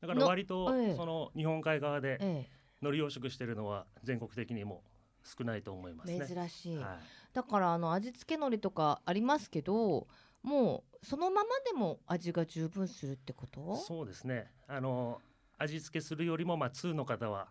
[0.00, 2.46] だから割とその日本海側でえ
[2.80, 4.82] 海苔養殖してるのは全国的にも
[5.24, 6.26] 少ないと思いますえね。
[6.26, 6.86] 珍しい、はい。
[7.32, 10.08] だからあの味付け海苔とかありますけど
[10.42, 13.76] もうそのままでも味が十分するってこと？
[13.76, 14.50] そうですね。
[14.66, 15.20] あの
[15.58, 17.48] 味付けするよりもまあ通の方は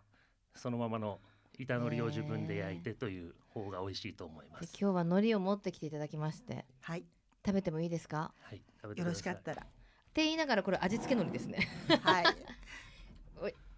[0.54, 1.18] そのままの
[1.62, 4.58] 板海苔を自分で焼いてという方が美味しいと思いま。
[4.60, 7.04] です今日は海苔を持ってきていただきましてはい。
[7.44, 8.32] 食べてもいいですか？
[8.42, 9.14] はい、食べてよろ。
[9.14, 9.62] しかったら。
[9.62, 9.66] っ
[10.14, 11.66] て言いながらこれ味付け海苔ですね。
[12.02, 12.24] は い。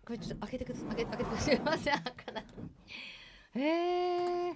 [0.04, 0.88] これちょっと開けてください。
[0.88, 1.56] 開け開けてください。
[1.56, 2.44] すいません開かない。
[3.54, 4.54] へえわ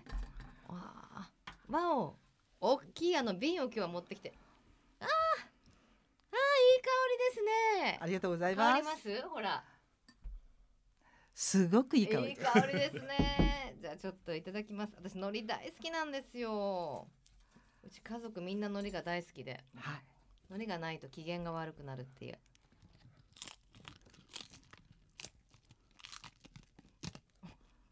[0.69, 1.31] あ。
[1.71, 2.17] わお。
[2.61, 4.35] 大きいあの瓶を今日は持ってきて。
[5.01, 5.07] あー。
[5.07, 7.99] あーいい香りですね。
[8.03, 8.85] ありがとうございます。
[8.85, 9.23] ます？
[9.29, 9.65] ほら
[11.41, 12.33] すごくいいい香り。
[12.33, 13.77] い香りですね。
[13.81, 14.93] じゃあちょっといただきます。
[14.97, 17.07] 私海苔大好きなんですよ。
[17.85, 19.63] うち家族みんな海苔が大好きで。
[19.77, 20.03] はい。
[20.51, 22.39] 海苔がないと機嫌が悪くなるっていう。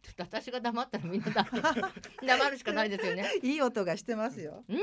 [0.03, 1.83] ちょっと私が黙ったらみんな黙る。
[2.27, 3.31] 黙るしかないですよね。
[3.45, 4.65] いい音がしてますよ。
[4.69, 4.79] うん。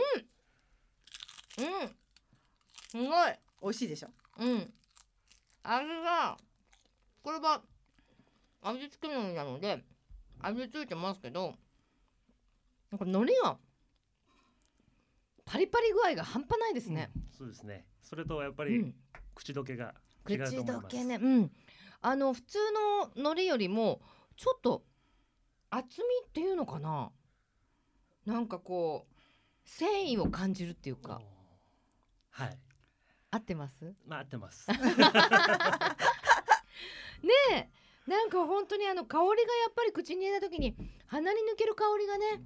[2.90, 3.36] すごい。
[3.62, 4.10] 美味しいでしょ？
[4.38, 4.74] うん。
[5.64, 6.38] 味が
[7.22, 7.62] これは
[8.64, 9.84] 味付けのりなので
[10.40, 11.56] 味付いてますけど
[12.92, 13.58] なんか海苔が
[15.46, 17.86] パリパリ具合が半端ないですね、うんそうですね。
[18.02, 18.96] それとやっぱりうん、
[19.36, 19.94] 口どけが
[20.30, 20.82] 違うと口思います。
[20.84, 21.52] どけねうん。
[22.02, 24.02] あの普通の海苔よりも
[24.38, 24.84] ちょっと
[25.70, 27.12] 厚みっていうのかな。
[28.26, 29.14] なんかこう
[29.66, 31.22] 繊維を感じるっていうか。
[32.30, 32.58] はい、
[33.32, 33.84] 合ってます？
[33.84, 34.68] ねまあ合ってます。
[37.52, 37.70] え
[38.08, 39.38] なんか本当にあの香りがや
[39.70, 40.76] っぱり口に入れた時に
[41.08, 42.42] 鼻に抜ける香りがね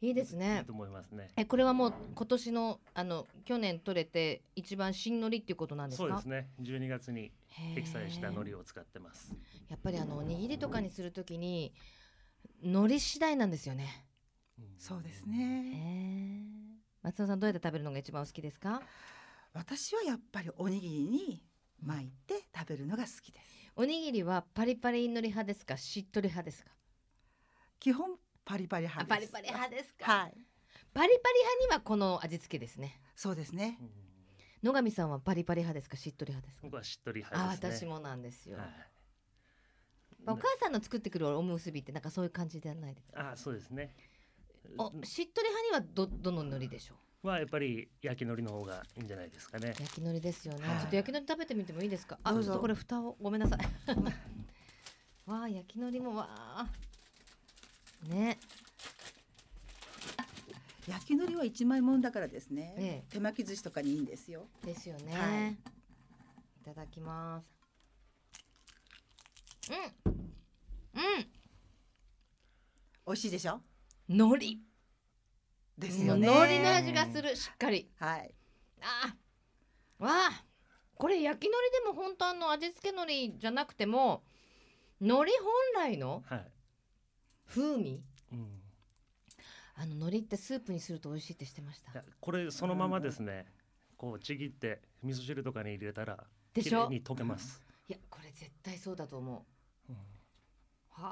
[0.00, 0.60] いいですいね。
[0.62, 1.28] いと思いますね。
[1.36, 6.08] えこれはもう今年のあの去年取れて一番新海苔っていうことなんですか？
[6.08, 6.48] そうですね。
[6.62, 7.32] 12月にへ
[7.72, 9.32] え適材した海苔を使ってます。
[9.68, 11.72] やっぱりあのおにぎりとかにするときに
[12.62, 14.06] 海苔次第なんですよね。
[14.78, 18.80] そうですへねえ松尾さんどうやって食べるのが一番お好きですか？
[19.52, 21.42] 私はやっぱりおにぎりに
[21.82, 23.72] 巻いて食べるのが好きです。
[23.76, 25.76] おにぎりはパリパリ海苔派ですか？
[25.76, 26.70] しっとり派ですか？
[27.78, 29.32] 基本パリパリあ派です。
[29.32, 30.32] パリパリ派ですか、はい。
[30.32, 30.38] パリ
[30.92, 33.00] パリ派にはこの味付けですね。
[33.14, 33.78] そうですね。
[33.80, 33.90] うん
[34.60, 35.96] 野上さんはパリパリ派ですか？
[35.96, 36.66] しっとり派ですか？
[36.66, 37.86] 僕はしっとりあ派ですね。
[37.86, 38.66] 私もなんですよ、はい。
[40.26, 43.30] お母さんの作ってくるおむすびってなんかそういう感じではないですか？
[43.30, 43.94] あ、そうですね。
[44.76, 46.98] おしっとり派にはどどの海苔でしょう？
[47.22, 49.74] はやっぱり焼き海苔の方がいいんじゃないですかね。
[49.78, 50.78] 焼き海苔ですよね、はい。
[50.78, 52.18] ちょっと焼き海苔食べてみてもいいですか？
[52.22, 52.52] あちどうぞ。
[52.52, 53.58] ょっとこれ蓋をごめんなさい。
[55.30, 56.68] わあ焼き海苔もわあ。
[58.08, 58.38] ね。
[60.86, 64.48] 焼き海苔は一枚もんだからですね、え手巻き寿司とかにいいんですよ。
[64.64, 65.52] ですよね、はい。
[65.52, 65.56] い、
[66.64, 67.46] ただきます。
[69.70, 69.76] うん。
[73.06, 73.60] 美味しいでしょ？
[74.08, 74.67] うん海苔
[75.78, 76.26] ですよね。
[76.26, 77.88] もう海苔の味がするしっかり。
[77.98, 78.34] はい。
[78.82, 80.04] あー。
[80.04, 80.44] わあ。
[80.96, 84.24] これ焼き海苔でも本当あの味付け海苔じゃなくても
[85.00, 85.30] 海苔
[85.74, 86.46] 本来のはい。
[87.46, 88.02] 風味？
[88.32, 88.60] うん。
[89.76, 92.02] あの海苔ってスープにすると美味しいって知ってました？
[92.20, 93.46] これそのままですね。
[93.96, 96.18] こうちぎって味噌汁とかに入れたら
[96.52, 96.88] でしょ？
[96.88, 97.62] 綺麗に溶けます。
[97.88, 99.46] いやこれ絶対そうだと思
[99.88, 99.92] う。
[99.92, 99.96] うん。
[100.90, 101.02] は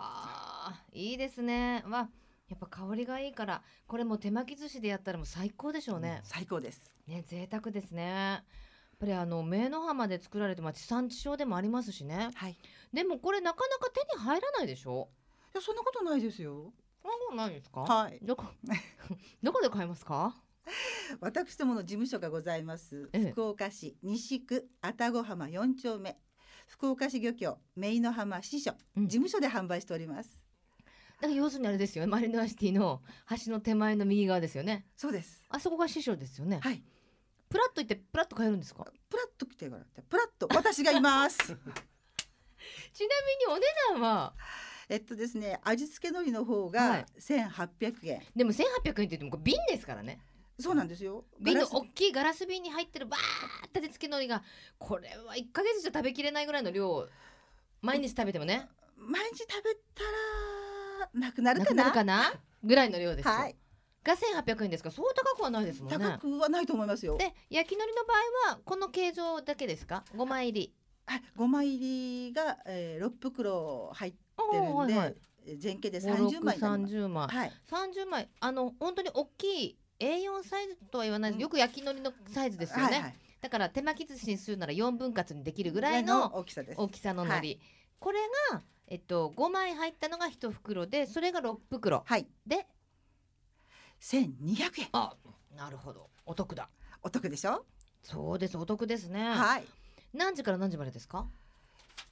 [0.73, 1.85] あいいですね。
[1.87, 2.09] わ
[2.49, 6.95] やっぱ香りがいいからこれも手巻き寿司でやったらもう最高でしょうね、最高です。
[7.07, 8.03] ね贅沢ですね。
[8.05, 12.31] やっぱりあの名の浜で作られてまあ地産地消でもありますしね。
[12.35, 12.53] はい。
[12.53, 12.57] い
[12.95, 15.09] でもこれなかなか手に入らないでしょ？
[15.55, 16.73] やそんなことないですよ。
[17.03, 17.81] そんなことないですか？
[17.81, 18.19] はい。
[18.23, 18.45] どこ？
[19.43, 20.41] どこで買えますか？
[21.21, 23.09] 私どもの事務所がございます。
[23.13, 23.31] ええ。
[23.33, 26.19] 福岡市西区愛宕浜4丁目。
[26.69, 29.09] 福岡市漁協メイの浜支所、うん。
[29.09, 30.43] 事務所で販売しております
[31.21, 32.11] だから要するにあれですよね。
[32.11, 33.03] マリノアシティの
[33.45, 34.87] 橋の手前の右側ですよね。
[34.97, 35.43] そうです。
[35.49, 36.83] あそこが師匠ですよね、はい。
[37.49, 38.85] プラッと行ってプラッと帰るんですか？
[39.09, 41.39] プラッと来てもらってプラッと私がいます。
[41.47, 41.67] ちなみに
[43.49, 44.35] お値段は？
[44.89, 50.21] えっとですね味付け海苔の方はがい1800円、でも1800円って言っても瓶ですからね。
[50.59, 51.25] そうなんですよ。
[51.41, 54.43] 瓶の大きいガラス瓶に入ってるバーって味付け海苔が。
[54.79, 57.09] これは1ヶ月じゃ食べきれないぐらいの量を
[57.83, 58.69] 毎日食べてもね。
[58.97, 60.09] 毎日食べたら
[61.15, 61.91] なくなるかな？
[61.91, 62.33] かな？
[62.63, 63.57] ぐらいの量ですよ、はい。
[64.05, 64.89] が1800円ですか？
[64.91, 65.99] らそう高くはないですもんね。
[65.99, 67.17] 高くはないと思いますよ。
[67.19, 68.15] で焼き海苔の場
[68.49, 70.75] 合はこの形状だけですか？5枚入り。
[71.07, 75.15] はい、5枚入りが、えー、6袋入ってるんで、はいはい。
[75.47, 76.09] えー全形で30
[76.43, 76.95] 枚になります。
[76.97, 77.29] 30枚。
[77.29, 78.29] はい、30枚。
[78.41, 83.15] あの本当に大きい A4 サイズとは言わないよく焼き海苔のサイズですよね、はいはい。
[83.41, 86.81] だから手巻き寿司にするなら4分割にできるぐぐらいの大きさです。
[86.81, 87.61] 大きさの海苔、はい。
[88.01, 88.19] これ
[88.51, 92.03] がえっと5枚入ったのが1袋でそれが6袋。
[92.07, 92.27] はい。
[92.47, 92.67] で
[94.01, 94.89] 1200円。
[94.93, 95.15] あ
[95.57, 96.11] なるほど。
[96.25, 96.69] お得だ。
[97.03, 97.65] お得でしょ、
[98.03, 99.65] そうですお得ですね、はい、
[100.13, 101.27] 何時から何時までですか？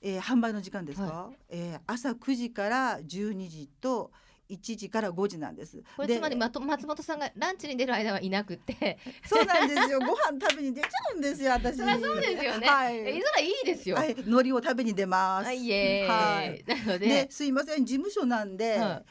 [0.01, 4.13] えー、販売の時間ですか、えー、朝9時から12時と
[4.51, 5.77] 1時から5時なんです。
[5.77, 8.99] でこれつまり松本さんがランチに出る間はいなくって。
[9.25, 9.99] そうなんですよ。
[10.01, 12.99] ご飯食べに出ちゃうんですよ私そりゃそうですよね、はい。
[12.99, 15.47] えそりゃいいですよ、はい、海苔を食べに出ます。
[15.47, 15.59] はい、
[16.03, 16.65] はい。
[16.67, 17.07] なので。
[17.07, 19.03] で、すいません、事務所なんで、は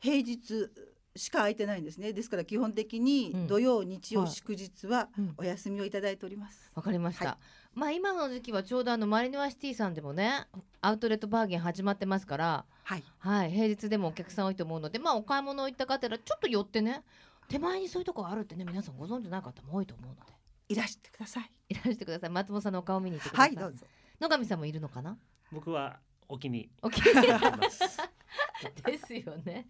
[0.00, 0.70] 平日
[1.16, 2.12] しか空いてないんですね。
[2.12, 3.46] ですから基本的にうん。
[3.46, 4.30] 土曜、日曜、はい。
[4.30, 5.34] 祝日はうん。
[5.38, 6.70] お休みをいただいております。
[6.74, 7.38] わかりました、は
[7.76, 10.46] まあ今の時期はちょうどあのマリノアシティさんでもね
[10.80, 17.02] アウトレットバーゲン始まってますからはい、はい平日でもお客さん多いと思うのでまあお買い物行った方らちょっと寄ってね
[17.48, 20.20] 手前にそういうとこがあるってね皆さんご存知ない方も多いと思うので。
[20.68, 21.50] いらしてください。
[21.68, 22.30] いらしてください。
[22.30, 23.86] 松本さんのお顔見に行ってくださ、はいい、どうぞ。
[24.20, 25.16] 野上さんもいるのかな？
[25.52, 27.04] 僕はお気にお気に。
[28.84, 29.66] ですよね。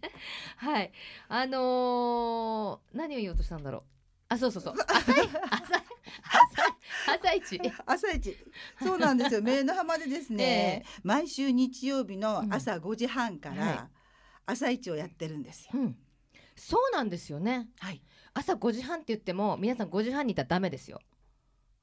[0.55, 0.91] はい。
[1.27, 3.83] あのー、何を言おうとしたんだろう。
[4.29, 4.73] あそうそうそう。
[4.87, 5.15] 朝い
[5.51, 5.83] 朝い
[7.07, 7.61] 朝一。
[7.85, 8.37] 朝一、
[8.81, 9.41] そうなんですよ。
[9.43, 13.89] 名の浜でですね、え毎週日曜日の朝5時半かはら
[14.45, 15.71] 朝一をやってるんですよ。
[15.75, 15.97] うん。
[16.55, 17.69] そうなんですよね。
[17.79, 18.01] はい、
[18.33, 20.99] 朝5時半って言っても皆さん5時半にいたらダメですよ。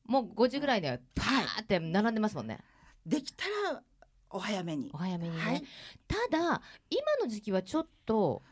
[0.04, 2.58] もう5時ぐらいでパーって並んでますもんね、
[3.06, 3.82] できたら
[4.30, 4.90] お早めに。
[4.92, 4.98] お。
[4.98, 5.64] 早めにね、はい、
[6.08, 8.42] ただ今の時期はちょっと、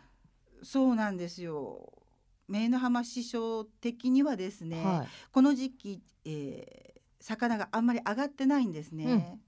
[0.62, 2.01] そうなんですよ。
[2.48, 5.08] 名の浜師匠的にはですね、はい。
[5.30, 9.04] この時期、えー魚があんまり上がってないんですね。
[9.04, 9.40] うん。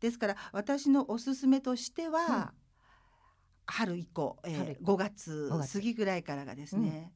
[0.00, 2.48] ですから私のおすすめとしては、うん。
[3.66, 5.72] 春以降、え春以ー、5月5月。
[5.72, 7.12] 過ぎぐらいからがですね、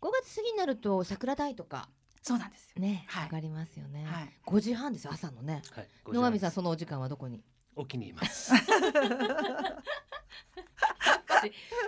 [0.00, 1.88] 5月過ぎになると桜台とか。
[2.22, 2.80] そうなんですよ。
[2.80, 3.24] ね、はい。
[3.24, 5.62] 上がりますよね、はい、5時半ですよ朝のね。
[5.72, 7.42] はい、野上さんそのお時間はどこに？
[7.76, 8.52] お気に入ります。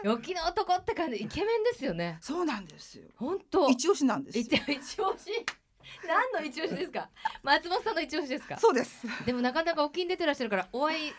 [0.04, 3.04] 沖の男って感じイケメンですよねそうなんですよ。
[3.16, 4.44] 本当一押しなんですよ。
[4.44, 5.30] 一一押し？
[6.06, 7.08] 何の一押しですか？
[7.42, 8.58] 松本さんの一押しですか？
[8.58, 9.06] そうです。
[9.24, 11.12] でもなかなか沖に出てらっしゃるからお会い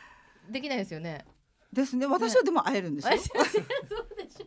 [0.50, 1.26] できないですよね
[1.74, 2.06] ですね。
[2.06, 3.14] 私はでも会えるんですよ。
[3.14, 3.44] あそう
[4.16, 4.46] でしょ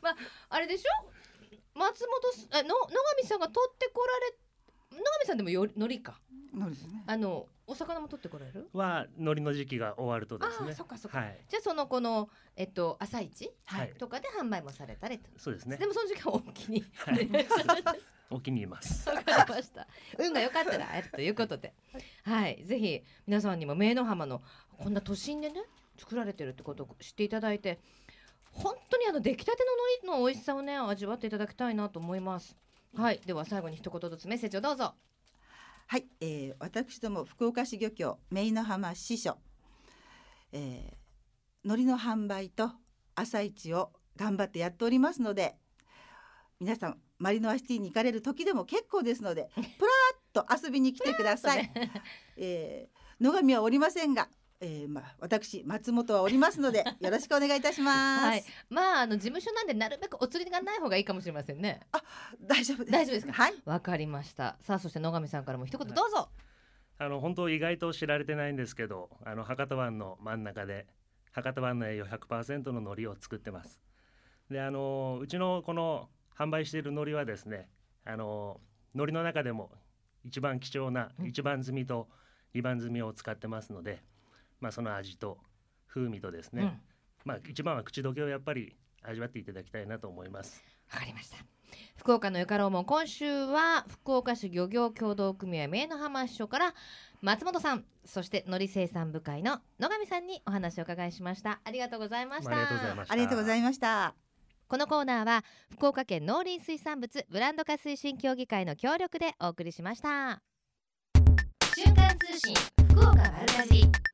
[0.00, 0.16] まあ
[0.48, 1.78] あれでしょ？
[1.78, 2.74] 松本すあの野
[3.22, 6.18] 上さんが取ってこられ野上さんでもよ海苔か？
[6.54, 7.04] のりですね。
[7.06, 8.68] あのお魚も取ってこられる？
[8.72, 10.74] は海苔の時期が終わるとですね。
[10.74, 11.38] そっかそっかはい。
[11.48, 13.50] じゃあそのこのえっと朝市？
[13.64, 13.92] はい。
[13.98, 15.86] とかで販売もされたりと、そうですねで。
[15.86, 17.28] もその時間はお気にはい
[18.30, 19.08] お気に入ります。
[19.08, 19.86] わかりました。
[20.18, 21.74] 運が良かったら会えるということで、
[22.24, 24.42] はい、ぜひ皆さんにも名の浜の
[24.78, 25.62] こんな都心でね
[25.98, 27.78] 作られてるってことを知っていただいて、
[28.52, 29.70] 本当にあの出来たての
[30.06, 32.56] 海苔の美味しさをね味わっていただきたいなと思います。
[32.94, 34.94] はい、では最後に一言ずつメッセージをどうぞ。
[35.92, 39.36] はい、えー、私ども福岡市漁協メイの浜支所、
[40.50, 42.70] えー、海苔の販売と
[43.14, 45.54] 朝市を頑張ってやっておりますので
[46.58, 49.68] 皆さんマリノアシティに行かれる時でも結構ですので プラー
[50.16, 51.70] っと遊びに来てください、
[52.38, 54.30] えー、野上はおりませんが、
[54.64, 61.80] えー、まあ私松本はおりますので よろしくお願いいたします、はい、まああの事務所なんでなるべくお釣りがない方がいいかもしれませんね。
[62.40, 63.32] 大丈夫です大丈夫ですか？
[63.32, 64.56] はいわかりました。
[64.60, 66.28] さあそして野上さんからも一言どうぞ。
[66.98, 70.86] あの本当意外と知られてないんですけど、あの博多湾の真ん中で
[71.32, 73.82] 博多湾の栄養100%の海苔を作ってます。
[74.48, 77.68] で、あのうちのこの販売している海苔はですね、
[78.04, 78.60] あの
[78.94, 79.72] 海苔の中でも
[80.24, 82.08] 一番貴重なうん一番摘みと
[82.54, 84.04] 二番摘みを使ってますので、
[84.62, 85.38] まあその味と
[85.88, 86.80] 風味とですね、うん。
[87.24, 90.62] まあ一番は口どけをやっぱり味わっていただきたいなと思います。
[90.92, 91.38] わかりました。
[91.96, 96.74] 福岡のよかろうも今週は福岡市漁業協同組合名の浜支所から
[97.22, 101.60] 松本さんそして海苔生産部会の野上さんにお話をお伺いしました。
[101.64, 102.50] ありがとうございました。
[102.50, 103.12] ありがとうございました。
[103.12, 104.14] ありがとうございました。
[104.68, 110.40] このコーナーは福岡県農林水産物ブランド化推進協議会の協力でお送りしました。
[111.74, 112.54] 瞬間通信
[112.90, 114.11] 福岡丸かじり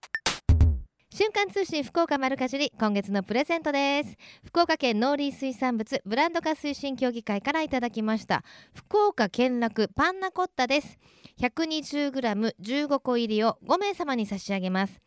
[1.11, 4.15] 瞬間通信福岡丸かじり今月のプレゼントです。
[4.45, 8.45] 福岡県農林水産物ブランド化推進協議会からいただきました。
[8.75, 10.99] 福岡県楽パンナコッタです。
[11.41, 15.01] 120g15 個入りを5名様に差し上げます。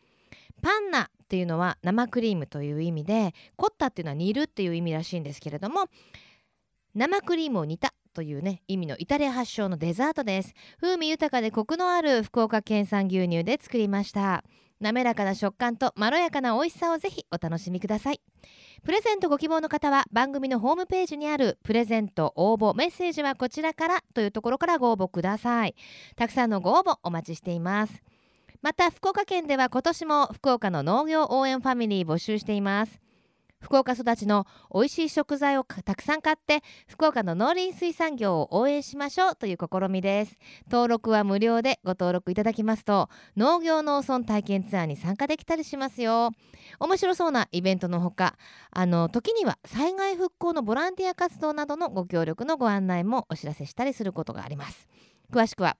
[0.60, 5.86] パンナっていうのは生クリームという意味でコッタっていうのは煮るっていう意味らしいんですけれども
[6.94, 10.52] 生クリームを煮たというね意味のイタリア発祥のデザートです。
[10.80, 14.42] 風味豊かでコクのある福岡県産牛乳で作りました。
[14.82, 18.20] 滑らかな食感とまろやかな美味しさをぜひお楽しみください。
[18.84, 25.76] プレゼントご希望の方は番組のホームページにあるプレゼント応募メッセージはこちらからというところからご応募ください。
[26.16, 28.02] たくさんのご応募お待ちしています。
[28.60, 33.01] また福岡県では今年も福岡の農業応援ファミリー募集しています。
[33.62, 40.36] 福岡育ちの美味しい食材をたくさん買って福岡の農林水産業を応援しましょうという試みです。
[40.70, 46.32] 登録は無料でご登録いただきますと農業農村体験ツアーに参加できたりしますよ。
[46.80, 48.36] 面白そうなイベントのほか
[48.72, 54.88] あの時には災害復興のボランティア活動などのご協力のご案内もお知らせしたりすることがあります。
[55.32, 55.76] 詳しくは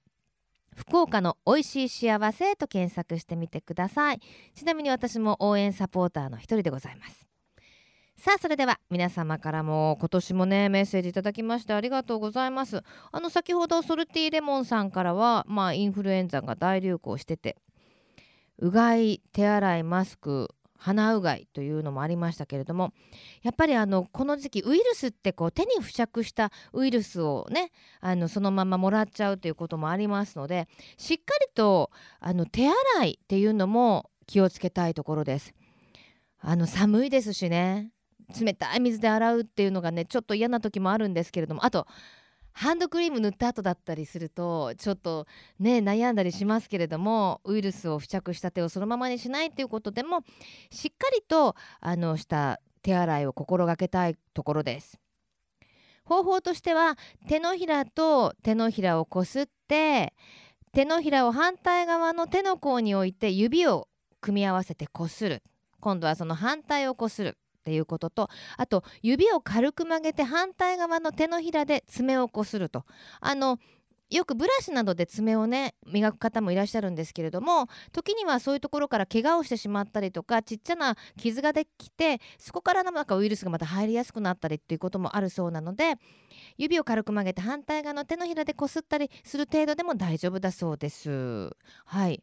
[0.76, 4.20] 福岡の美味しい幸せと検索してみてください。
[4.55, 7.32] ちなみに私も応援サポーターの一人でございます。
[8.25, 17.57] さあそれでは皆様からも今年もねメッセージいただきましてありがとうございますあの先ほどソルティレモンさんからはまあインフルエンザが大流行してて
[18.61, 22.93] うがい手洗いマスク鼻うがいというのもありましたけれども
[23.43, 35.53] やっぱりあのこの時期ウイルスってこう手に付着したウイルスをねあのそのままもらっちゃうということもありますのでしっかりとあの手洗いっていうのも気をつけたいところです。
[36.39, 37.91] あの寒いですしね
[38.41, 41.87] 冷たい水で洗うっていうのがねちょっと嫌な時もあるんですけれどもあと
[42.53, 45.27] ハンドクリーム塗った後だったりするとちょっと
[45.59, 50.20] ね悩んだりしますけれどもウイルスを付着した手をそのままにしないということでも
[50.70, 54.99] しっかりとあのした手洗いを心がけたいところです。
[56.05, 56.99] 方法としては
[57.29, 60.12] 手のひらと手のひらをこすって
[60.73, 63.89] 手のひらを反対側の手の甲に置いて指を
[64.20, 65.43] 組み合わせてこする。
[65.81, 67.39] 今度はその反対をこする。
[67.62, 72.84] っていうこととあと指を軽く曲げて反対側の手のひらで爪をこすると
[73.20, 73.58] あの
[74.10, 85.94] よくブラシなどで爪をね磨く方もいらっしゃるんですけれども時にはそういうところから怪我をしてしまったりとかちっちゃな傷ができてそこからなんかウイルスがまた入りやすくなったりっていうこともあるそうなので
[86.58, 91.50] 指を軽く曲げて反対側の手のひらでこすったりする程度でも大丈夫だそうです。
[91.86, 92.22] はい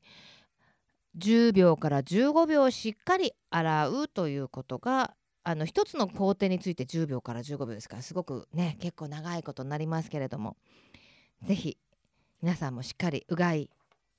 [1.18, 10.58] 10秒から15秒しっかり洗うということがあの一つの工程について10秒から15秒ですからすごくね結構長いことになりますけれども
[11.44, 11.78] 是非
[12.42, 13.70] 皆さんもしっかりうがい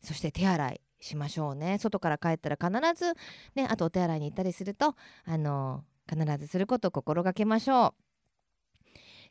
[0.02, 1.78] そして手洗いしましょうね。
[1.78, 3.14] 外から帰ったら必ず
[3.54, 4.94] ねあとお手洗いに行ったりすると
[5.24, 7.94] あの必ずすることを心がけましょ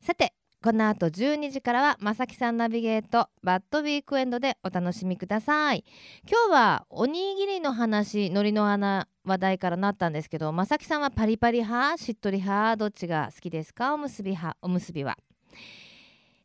[0.01, 0.05] う。
[0.05, 5.85] さてこの後12時からはまさきさんナビゲートバッドウィークエンドでお楽しみください。
[6.29, 13.93] 今日はおにぎりの話海苔の花話題からなったんですけどまさきさんはパリパリ派しっとり派どっちが好きですか？
[13.93, 15.17] おむすび派おむすびは。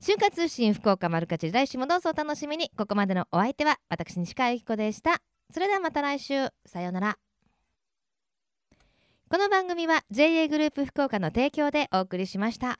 [0.00, 2.70] 瞬間通信福岡丸かじり来週もどうぞお楽しみに。
[2.76, 5.22] ここまでのお相手は私西川由紀子でした。
[5.52, 6.50] それではまた来週。
[6.66, 7.18] さようなら。
[9.28, 12.78] この番組は JA グループ福岡の提供でお送りしました。